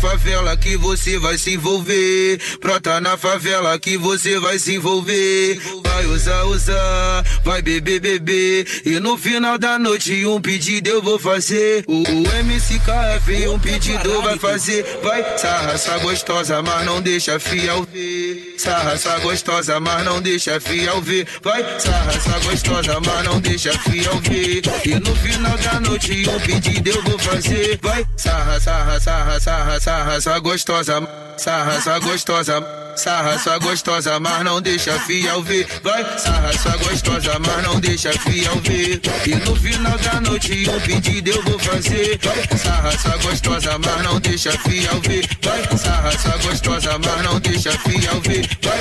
favela 0.03 0.57
que 0.57 0.75
você 0.75 1.17
vai 1.17 1.37
se 1.37 1.53
envolver. 1.53 2.37
Brota 2.59 2.99
na 2.99 3.15
favela 3.15 3.79
que 3.79 3.97
você 3.97 4.37
vai 4.37 4.59
se 4.59 4.75
envolver. 4.75 5.57
Vai 5.81 6.05
usar, 6.07 6.43
usar, 6.43 7.23
vai 7.41 7.61
beber, 7.61 8.01
beber. 8.01 8.67
E 8.85 8.99
no 8.99 9.17
final 9.17 9.57
da 9.57 9.79
noite 9.79 10.25
um 10.25 10.41
pedido 10.41 10.89
eu 10.89 11.01
vou 11.01 11.17
fazer. 11.17 11.85
O, 11.87 12.03
MCKF 12.43 13.47
um 13.47 13.57
pedido 13.57 14.21
vai 14.21 14.37
fazer. 14.37 14.85
Vai 15.01 15.37
sarraça 15.37 15.97
gostosa, 15.99 16.61
mas 16.61 16.85
não 16.85 17.01
deixa 17.01 17.39
fiel 17.39 17.87
ver. 17.89 18.55
Sarraça 18.57 19.19
gostosa, 19.19 19.79
mas 19.79 20.03
não 20.03 20.21
deixa 20.21 20.59
fiel 20.59 21.01
ver. 21.01 21.25
Vai 21.41 21.63
sarraça 21.79 22.39
gostosa, 22.39 22.99
mas 22.99 23.23
não 23.23 23.39
deixa 23.39 23.71
fiel 23.79 24.19
ver. 24.19 24.63
E 24.85 24.95
no 24.95 25.15
final 25.15 25.57
da 25.59 25.79
noite 25.79 26.27
um 26.27 26.39
pedido 26.41 26.89
eu 26.89 27.03
vou 27.03 27.17
fazer. 27.19 27.79
Vai 27.81 28.05
sarra, 28.17 28.59
sarra, 28.59 28.99
sarra, 28.99 29.39
sarra, 29.39 29.79
sarra, 29.79 29.92
gostosa. 30.41 31.07
Sarra, 31.37 31.99
gostosa. 31.99 32.83
Sarra, 32.95 33.59
gostosa, 33.59 34.19
mas 34.19 34.43
não 34.43 34.61
deixa 34.61 34.97
fiel 34.99 35.41
ver. 35.41 35.67
Vai 35.81 36.03
sarra, 36.19 36.51
gostosa, 36.77 37.39
mas 37.39 37.63
não 37.63 37.79
deixa 37.79 38.11
fiel 38.19 38.55
ver. 38.61 39.01
E 39.25 39.35
no 39.35 39.55
final 39.55 39.97
da 39.97 40.21
noite 40.21 40.69
um 40.69 40.79
pedido 40.81 41.31
eu 41.31 41.43
vou 41.43 41.59
fazer. 41.59 42.19
Vai 42.23 42.57
sarra, 42.57 43.17
gostosa, 43.17 43.77
mas 43.79 44.03
não 44.03 44.19
deixa 44.19 44.51
fiel 44.51 45.01
ver. 45.01 45.27
Vai 45.41 45.77
sarra, 45.77 46.37
gostosa, 46.37 46.99
mas 46.99 47.23
não 47.23 47.39
deixa 47.39 47.71
fiel 47.79 48.21
ver. 48.21 48.47
Vai. 48.61 48.77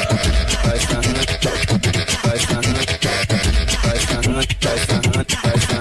Vai 0.63 0.79
sarra, 0.79 1.03
vai 2.23 2.39
sarra, 2.39 2.63
vai 3.83 3.99
sarra, 3.99 4.33
vai 4.61 4.79
sarra, 4.79 5.72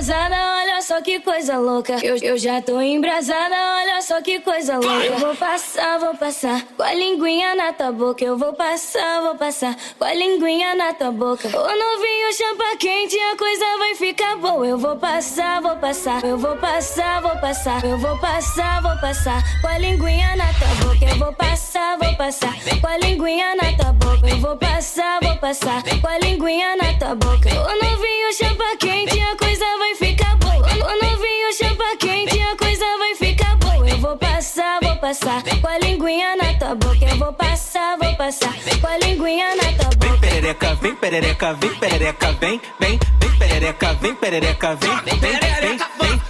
tô 0.00 0.12
embrasada, 0.12 0.34
olha 0.34 0.79
só 0.90 1.00
que 1.00 1.20
coisa 1.20 1.56
louca. 1.56 2.04
Eu, 2.04 2.16
eu 2.16 2.36
já 2.36 2.60
tô 2.60 2.80
embrasada, 2.80 3.54
olha 3.76 4.02
só 4.02 4.20
que 4.20 4.40
coisa 4.40 4.74
louca. 4.74 5.04
Eu 5.04 5.18
vou 5.18 5.36
passar, 5.36 6.00
vou 6.00 6.16
passar 6.16 6.66
com 6.76 6.82
a 6.82 6.92
linguinha 6.92 7.54
na 7.54 7.72
tua 7.72 7.92
boca. 7.92 8.24
Eu 8.24 8.36
vou 8.36 8.52
passar, 8.54 9.22
vou 9.22 9.36
passar 9.36 9.76
com 9.96 10.04
a 10.04 10.12
linguinha 10.12 10.74
na 10.74 10.92
tua 10.92 11.12
boca. 11.12 11.46
O 11.46 11.52
novinho 11.52 12.32
champa 12.32 12.76
quente, 12.76 13.16
a 13.16 13.36
coisa 13.36 13.64
vai 13.78 13.94
ficar 13.94 14.34
boa. 14.38 14.66
Eu 14.66 14.78
vou 14.78 14.96
passar, 14.96 15.62
vou 15.62 15.76
passar, 15.76 16.24
eu 16.24 16.36
vou 16.36 16.56
passar, 16.56 17.22
vou 17.22 17.36
passar. 17.36 17.84
Eu 17.84 17.96
vou 17.96 18.18
passar, 18.18 18.82
vou 18.82 18.96
passar 18.96 19.44
com 19.62 19.68
a 19.68 19.78
linguinha 19.78 20.34
na 20.34 20.52
tua 20.54 20.88
boca. 20.88 21.04
Eu 21.04 21.18
vou 21.18 21.32
passar, 21.34 21.98
vou 21.98 22.16
passar 22.16 22.54
com 22.80 22.86
a 22.88 22.98
linguinha 22.98 23.54
na 23.54 23.76
tua 23.76 23.92
boca. 23.92 24.28
Eu 24.28 24.40
vou 24.40 24.56
passar, 24.56 25.20
vou 25.22 25.36
passar 25.36 25.84
com 25.84 26.08
a 26.08 26.18
linguinha 26.18 26.74
na 26.74 26.98
tua 26.98 27.14
boca. 27.14 27.48
O 27.48 27.84
novinho 27.84 28.32
champa 28.32 28.76
quente, 28.76 29.20
a 29.20 29.36
coisa 29.36 29.64
vai 29.78 29.94
ficar 29.94 30.36
boa. 30.38 30.79
O 30.80 31.04
novinho 31.04 31.52
champa 31.56 31.84
quente, 31.98 32.40
a 32.40 32.56
coisa 32.56 32.84
vai 32.98 33.14
ficar 33.14 33.56
boa. 33.56 33.88
Eu 33.88 33.98
vou 33.98 34.16
passar, 34.16 34.80
vou 34.82 34.96
passar 34.96 35.42
com 35.42 35.66
a 35.66 35.78
linguinha 35.78 36.36
na 36.36 36.54
tua 36.54 36.74
boca. 36.74 37.04
Eu 37.04 37.16
vou 37.16 37.32
passar, 37.32 37.98
vou 37.98 38.14
passar 38.16 38.54
com 38.80 38.86
a 38.86 38.96
linguinha 38.98 39.54
na 39.56 39.72
tua 39.74 39.90
boca. 39.90 40.18
perereca, 40.20 40.74
vem 40.76 40.94
perereca, 40.94 41.54
vem 41.54 41.74
perereca, 41.74 42.32
vem, 42.40 42.60
vem, 42.80 43.00
vem 43.20 43.38
perereca, 43.38 43.94
vem 43.94 44.14
perereca, 44.14 44.76
vem, 44.76 44.96
vem, 45.04 45.18
vem, 45.18 45.78
vem. 45.98 46.20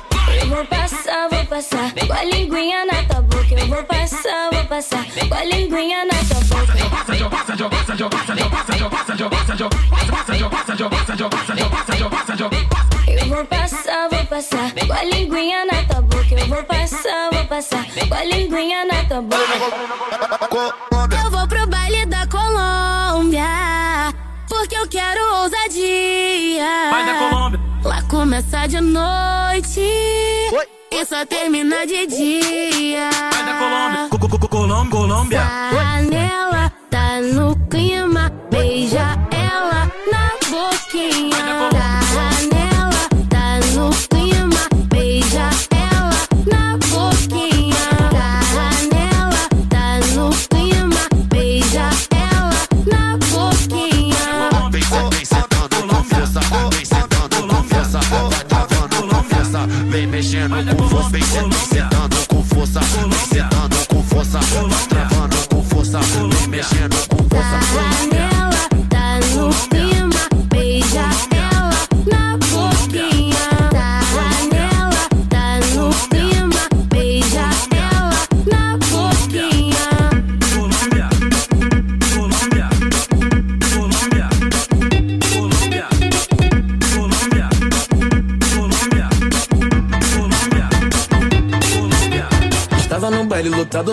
Eu 0.43 0.49
vou 0.49 0.65
passar, 0.67 1.29
vou 1.29 1.45
passar 1.47 1.93
com 1.95 2.13
a 2.13 2.25
linguinha 2.25 2.85
na 2.87 3.05
tua 3.05 3.23
boca. 3.23 3.55
Eu 3.55 3.67
vou 3.69 3.85
passar, 3.85 4.51
vou 4.53 4.65
passar 4.65 5.05
com 5.29 5.35
a 5.35 5.45
linguinha 5.45 6.05
na 6.05 6.15
tua 6.25 6.41
boca. 6.45 6.73
Eu 6.79 6.89
vou 6.89 7.05
passar, 7.07 7.57
vou 13.29 13.45
passar 13.47 13.80
passar 17.61 17.85
com 18.09 18.15
a 18.15 18.25
linguinha 18.25 18.87
na 18.87 19.05
tua 19.05 19.21
boca. 19.21 19.45
Eu 21.23 21.31
vou 21.31 21.47
pro 21.47 21.67
baile 21.67 22.07
da 22.07 22.27
Colômbia. 22.27 23.45
Porque 24.49 24.75
eu 24.75 24.89
quero 24.89 25.21
ousadia. 25.43 26.65
Vai 26.91 27.05
da 27.05 27.15
Colômbia. 27.19 27.61
Lá 27.85 28.03
começa 28.09 28.67
de 28.67 28.81
noite. 28.81 29.81
E 30.93 31.05
só 31.07 31.25
termina 31.27 31.87
de 31.87 32.07
dia. 32.07 33.11
Vai 33.33 33.45
da 33.45 33.59
Colômbia. 33.59 34.09
Co- 34.11 34.19
co- 34.19 34.39
co- 34.39 34.49
Colômbia, 34.49 34.91
Colômbia. 34.91 35.43
Panela 35.71 36.73
tá 36.91 37.21
no 37.21 37.55
clima, 37.69 38.33
beija 38.51 39.17
ela 39.31 39.87
na 40.11 40.31
boquinha. 40.49 41.37
Panela 41.37 42.00
vem 59.91 60.07
mexendo 60.07 60.77
com 60.77 60.89
força, 60.89 61.09
vem 61.11 61.23
sentando 61.23 62.17
com 62.29 62.45
força, 62.45 62.81
sentando 62.83 63.87
com 63.89 64.03
força, 64.05 64.39
travando 64.89 65.37
com 65.49 65.65
força, 65.65 65.99
vem 66.01 66.49
mexendo 66.49 67.09
com 67.09 67.20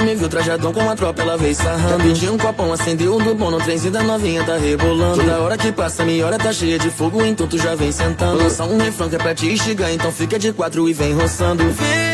me 0.03 0.15
viu 0.15 0.27
trajadão 0.27 0.73
com 0.73 0.89
a 0.89 0.95
tropa, 0.95 1.21
ela 1.21 1.37
veio 1.37 1.55
sarrando. 1.55 2.03
Pedi 2.03 2.29
um 2.29 2.37
copão, 2.37 2.73
acendeu 2.73 3.15
um 3.15 3.23
do 3.23 3.35
bom, 3.35 3.51
no 3.51 3.59
trenzinho 3.59 3.93
da 3.93 4.03
novinha 4.03 4.43
tá 4.43 4.57
rebolando. 4.57 5.17
Toda 5.17 5.39
hora 5.39 5.57
que 5.57 5.71
passa, 5.71 6.03
minha 6.03 6.25
hora 6.25 6.37
tá 6.37 6.51
cheia 6.51 6.79
de 6.79 6.89
fogo, 6.89 7.23
então 7.23 7.47
tu 7.47 7.57
já 7.57 7.75
vem 7.75 7.91
sentando. 7.91 8.37
Lança 8.37 8.63
um 8.63 8.77
refrão 8.77 9.09
que 9.09 9.15
é 9.15 9.19
pra 9.19 9.35
te 9.35 9.47
instigar, 9.47 9.91
então 9.91 10.11
fica 10.11 10.39
de 10.39 10.51
quatro 10.51 10.89
e 10.89 10.93
vem 10.93 11.13
roçando. 11.13 11.63
Vem 11.63 12.06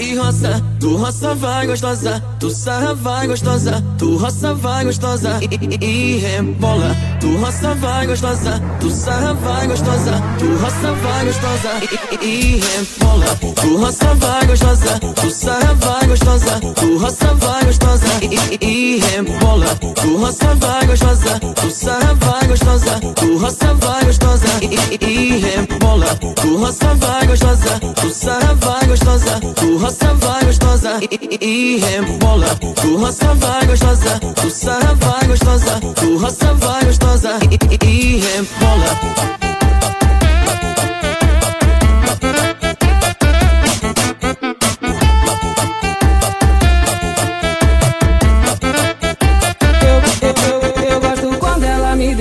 e 0.00 0.16
roça, 0.16 0.62
tu 0.80 0.96
roça 0.96 1.34
vai 1.34 1.66
gostosa, 1.66 2.22
tu 2.38 2.50
sarra 2.50 2.94
vai 2.94 3.26
gostosa, 3.26 3.84
tu 3.98 4.16
roça 4.16 4.54
vai 4.54 4.84
gostosa 4.84 5.38
e, 5.42 5.76
e, 5.76 5.84
e 5.84 6.18
rebola. 6.18 6.96
Tu 7.20 7.36
roça 7.36 7.74
vai 7.74 8.06
gostosa, 8.06 8.62
tu 8.80 8.90
sarra 8.90 9.34
vai 9.34 9.66
gostosa, 9.66 10.22
tu 10.38 10.56
roça 10.56 10.92
vai 11.02 11.26
gostosa 11.26 11.68
e, 11.82 12.14
e, 12.14 12.56
e 12.56 12.60
rebola. 12.60 13.26
Tu 13.60 13.76
roça 13.76 14.14
vai 14.14 14.46
gostosa, 14.46 14.98
tu 15.20 15.30
sarra 15.30 15.74
vai 15.74 16.06
gostosa, 16.06 16.60
tu 16.74 16.98
roça 16.98 17.34
vai 17.34 17.64
gostosa 17.66 18.06
e, 18.22 18.64
e, 18.64 18.96
e 18.96 19.00
rebola. 19.00 19.66
Tu 20.02 20.16
roça 20.16 20.54
vai 20.54 20.86
gostosa, 20.86 21.40
tu 21.40 21.70
sarra 21.70 22.14
vai 22.14 22.48
gostosa, 22.48 23.00
tu 23.16 23.36
roça 23.38 23.74
vai 23.74 24.04
gostosa 24.06 24.48
e, 24.62 25.04
e, 25.04 25.34
e 25.34 25.38
rebola. 25.40 26.06
Tu 26.40 26.56
roça 26.56 26.94
vai 26.94 27.26
gostosa, 27.26 27.80
tu 28.00 28.10
sarra 28.10 28.54
vai 28.54 28.86
gostosa, 28.86 29.40
tu 29.56 29.76
roça 29.76 29.89
vai 29.90 30.44
gostosa 30.44 31.00
e, 31.00 31.38
e, 31.40 31.76
e 31.76 31.78
rebola. 31.78 32.46
Tu 32.80 32.96
roça 32.96 33.34
vai 33.34 33.66
gostosa, 33.66 34.20
tu 34.20 34.50
sarra 34.50 34.94
vai 34.94 35.26
gostosa, 35.26 35.80
tu 35.96 36.18
roça 36.18 36.54
vai 36.54 36.84
gostosa 36.84 37.38
e, 37.50 37.86
e, 37.86 37.88
e 37.88 38.18
rebola. 38.20 39.50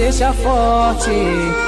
Deixa 0.09 0.33
forte. 0.33 1.11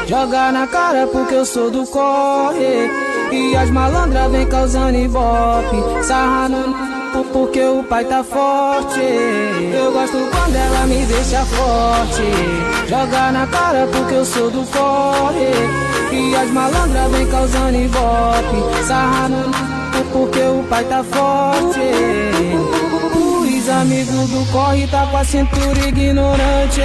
Joga 0.07 0.51
na 0.51 0.65
cara 0.65 1.05
porque 1.05 1.35
eu 1.35 1.45
sou 1.45 1.69
do 1.69 1.85
corre. 1.85 2.89
E 3.31 3.55
as 3.55 3.69
malandras 3.69 4.31
vem 4.31 4.47
causando 4.47 4.97
ibope. 4.97 5.77
Sarrando 6.03 6.75
por- 7.13 7.25
porque 7.25 7.61
o 7.61 7.83
pai 7.83 8.03
tá 8.05 8.23
forte. 8.23 8.99
Eu 8.99 9.91
gosto 9.91 10.17
quando 10.31 10.55
ela 10.55 10.87
me 10.87 11.05
deixa 11.05 11.45
forte. 11.45 12.89
Joga 12.89 13.31
na 13.31 13.45
cara 13.45 13.87
porque 13.91 14.15
eu 14.15 14.25
sou 14.25 14.49
do 14.49 14.65
corre. 14.71 15.53
E 16.11 16.35
as 16.35 16.49
malandras 16.51 17.11
vem 17.11 17.27
causando 17.27 17.77
ibope. 17.77 18.83
Sarrando 18.87 19.51
por- 19.91 20.05
porque 20.11 20.39
o 20.39 20.63
pai 20.67 20.83
tá 20.85 21.03
forte. 21.03 21.79
Os 23.81 23.87
amigos 23.87 24.29
do 24.29 24.45
corre 24.51 24.85
tá 24.85 25.07
com 25.07 25.17
a 25.17 25.23
cintura 25.23 25.87
ignorante. 25.87 26.81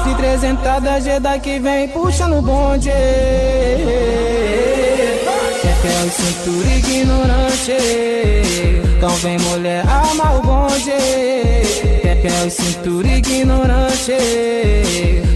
Esse 0.00 0.14
três 0.16 0.42
entradas 0.42 1.04
G 1.04 1.20
daqui 1.20 1.58
vem 1.58 1.86
puxando 1.88 2.38
o 2.38 2.42
bonde. 2.42 2.88
Quer 5.60 5.84
é 5.84 6.02
o 6.02 6.10
cintura 6.10 6.68
ignorante. 6.78 7.76
Então 8.96 9.10
vem 9.16 9.38
mulher 9.38 9.84
ama 9.86 10.38
o 10.38 10.40
bonde. 10.40 10.92
Quer 12.00 12.24
é 12.24 12.46
o 12.46 12.50
cintura 12.50 13.06
ignorante. 13.06 14.16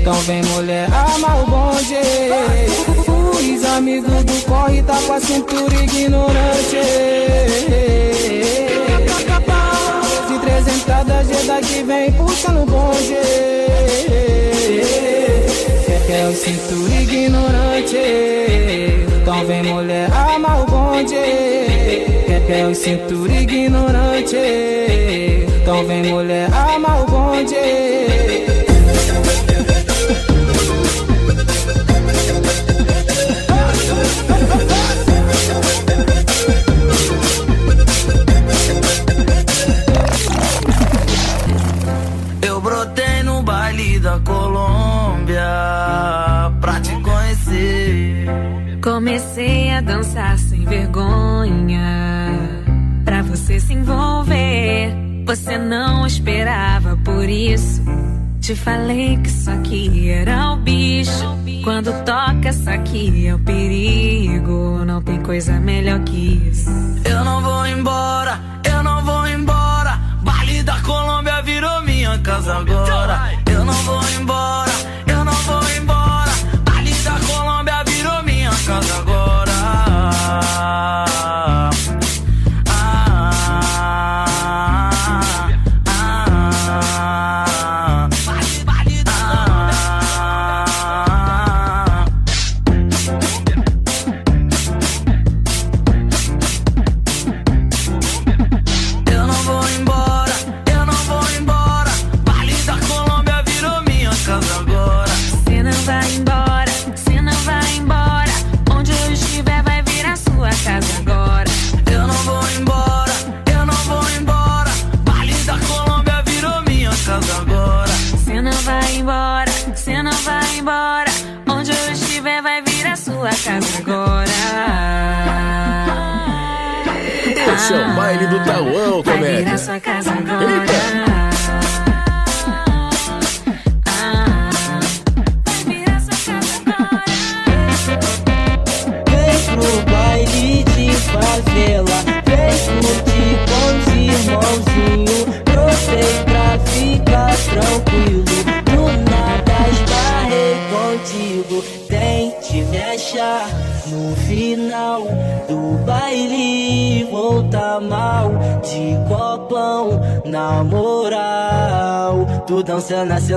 Então 0.01 0.14
vem 0.21 0.43
mulher 0.43 0.89
ama 0.91 1.43
o 1.43 1.47
bonde. 1.51 2.01
Os 3.59 3.64
amigos 3.64 4.16
corre 4.47 4.83
tá 4.83 4.97
com 5.07 5.13
a 5.13 5.21
cintura 5.21 5.75
ignorante. 5.75 6.77
Se 10.27 10.39
três 10.41 10.69
entradas 10.69 11.29
G 11.29 11.47
daqui 11.47 11.83
vem 11.83 12.13
puxando 12.13 12.63
o 12.63 12.67
bonde. 12.67 13.17
É 16.09 16.29
o 16.29 16.35
cintura 16.35 16.95
ignorante. 17.03 17.97
Então 19.21 19.45
vem 19.45 19.63
mulher 19.63 20.09
ama 20.13 20.63
o 20.63 20.67
bonde. 20.67 21.17
É 21.17 22.67
o 22.71 22.75
cintura 22.75 23.33
ignorante. 23.33 24.37
Então 25.63 25.85
vem 25.85 26.05
mulher 26.05 26.49
ama 26.53 27.03
o 27.03 27.07
bonde. 27.07 28.56
Comecei 49.37 49.70
a 49.70 49.82
dançar 49.82 50.39
sem 50.39 50.64
vergonha 50.64 52.30
pra 53.05 53.20
você 53.20 53.61
se 53.61 53.74
envolver. 53.74 54.97
Você 55.26 55.59
não 55.59 56.07
esperava 56.07 56.97
por 57.05 57.28
isso. 57.28 57.82
Te 58.41 58.57
falei 58.57 59.18
que 59.18 59.28
isso 59.28 59.51
aqui 59.51 60.09
era 60.09 60.53
o 60.53 60.57
bicho. 60.57 61.37
Quando 61.62 61.93
toca, 62.07 62.49
isso 62.49 62.70
aqui 62.70 63.26
é 63.26 63.34
o 63.34 63.39
perigo. 63.39 64.82
Não 64.87 65.03
tem 65.03 65.20
coisa 65.20 65.61
melhor 65.61 66.01
que 66.01 66.49
isso. 66.51 66.70
Eu 67.05 67.22
não 67.22 67.43
vou 67.43 67.66
embora, 67.66 68.41
eu 68.64 68.82
não 68.82 69.05
vou 69.05 69.28
embora. 69.28 70.01
Baile 70.22 70.62
da 70.62 70.80
Colômbia 70.80 71.43
virou 71.43 71.82
minha 71.82 72.18
casa 72.20 72.57
agora. 72.57 73.32
Eu 73.51 73.66
não 73.66 73.74
vou 73.74 74.01
embora, 74.18 74.66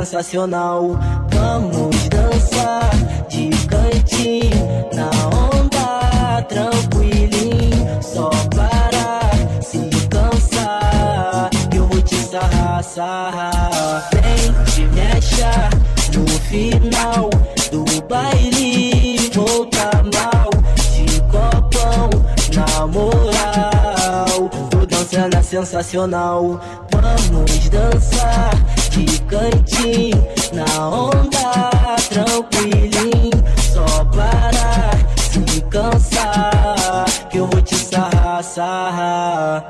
sensacional. 0.09 0.97
Vamos 1.31 2.09
dançar 2.09 2.89
de 3.29 3.49
cantinho 3.67 4.89
na 4.91 5.09
onda, 5.37 6.41
tranquilinho. 6.43 8.01
Só 8.01 8.31
para 8.55 9.61
se 9.61 9.77
cansar. 10.07 11.49
Eu 11.73 11.85
vou 11.85 12.01
te 12.01 12.15
sarrar, 12.15 12.83
sarrar. 12.83 14.09
Vem 14.13 14.63
te 14.73 14.81
me 14.81 15.01
achar 15.01 15.69
no 16.11 16.27
final 16.49 17.29
do 17.71 17.85
baile. 18.07 19.29
Volta 19.31 19.91
mal 20.11 20.49
de 20.91 21.21
copão, 21.29 22.09
na 22.55 22.87
moral. 22.87 24.49
Tu 24.71 24.85
dançando 24.87 25.37
é 25.37 25.43
sensacional. 25.43 26.59
Vamos 26.91 27.69
dançar 27.69 28.78
de 28.89 29.21
cantinho 29.21 30.27
na 30.53 30.89
onda, 30.89 31.95
tranquilinho. 32.09 33.43
Só 33.71 34.05
para 34.05 34.91
se 35.17 35.61
cansar, 35.69 37.05
que 37.29 37.37
eu 37.37 37.47
vou 37.47 37.61
te 37.61 37.75
sarrar, 37.75 38.43
sarrar. 38.43 39.69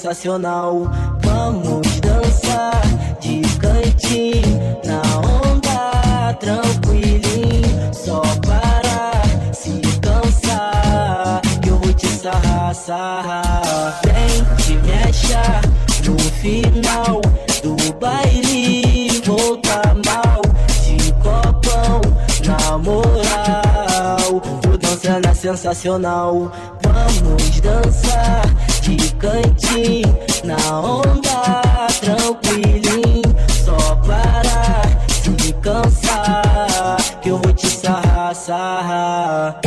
Sensacional, 0.00 0.90
vamos 1.18 2.00
dançar 2.00 2.80
de 3.20 3.42
cantinho 3.58 4.78
na 4.82 5.02
onda, 5.18 6.32
tranquilinho. 6.40 7.92
Só 7.92 8.22
para 8.40 9.52
se 9.52 9.78
cansar, 10.00 11.42
que 11.60 11.68
eu 11.68 11.76
vou 11.78 11.92
te 11.92 12.06
sarrar, 12.06 12.74
sarrar. 12.74 14.00
Vem 14.06 14.44
te 14.64 14.72
me 14.78 14.92
achar 15.06 15.60
no 16.06 16.18
final 16.18 17.20
do 17.62 17.92
baile, 17.98 19.20
volta 19.22 19.94
mal 20.06 20.40
de 20.82 21.12
copão, 21.22 22.00
na 22.46 22.78
moral. 22.78 24.40
Tu 24.62 24.78
dançando 24.78 25.28
é 25.28 25.34
sensacional, 25.34 26.50
vamos 26.82 27.60
dançar 27.60 28.69
de 28.96 29.14
cantinho 29.14 30.18
na 30.44 30.80
onda, 30.80 31.86
tranquilinho. 32.00 33.34
Só 33.64 33.96
para 33.96 34.82
se 35.08 35.52
cansar, 35.54 36.96
que 37.20 37.28
eu 37.28 37.38
vou 37.38 37.52
te 37.52 37.68
sarrar, 37.68 38.34
sarrar. 38.34 39.60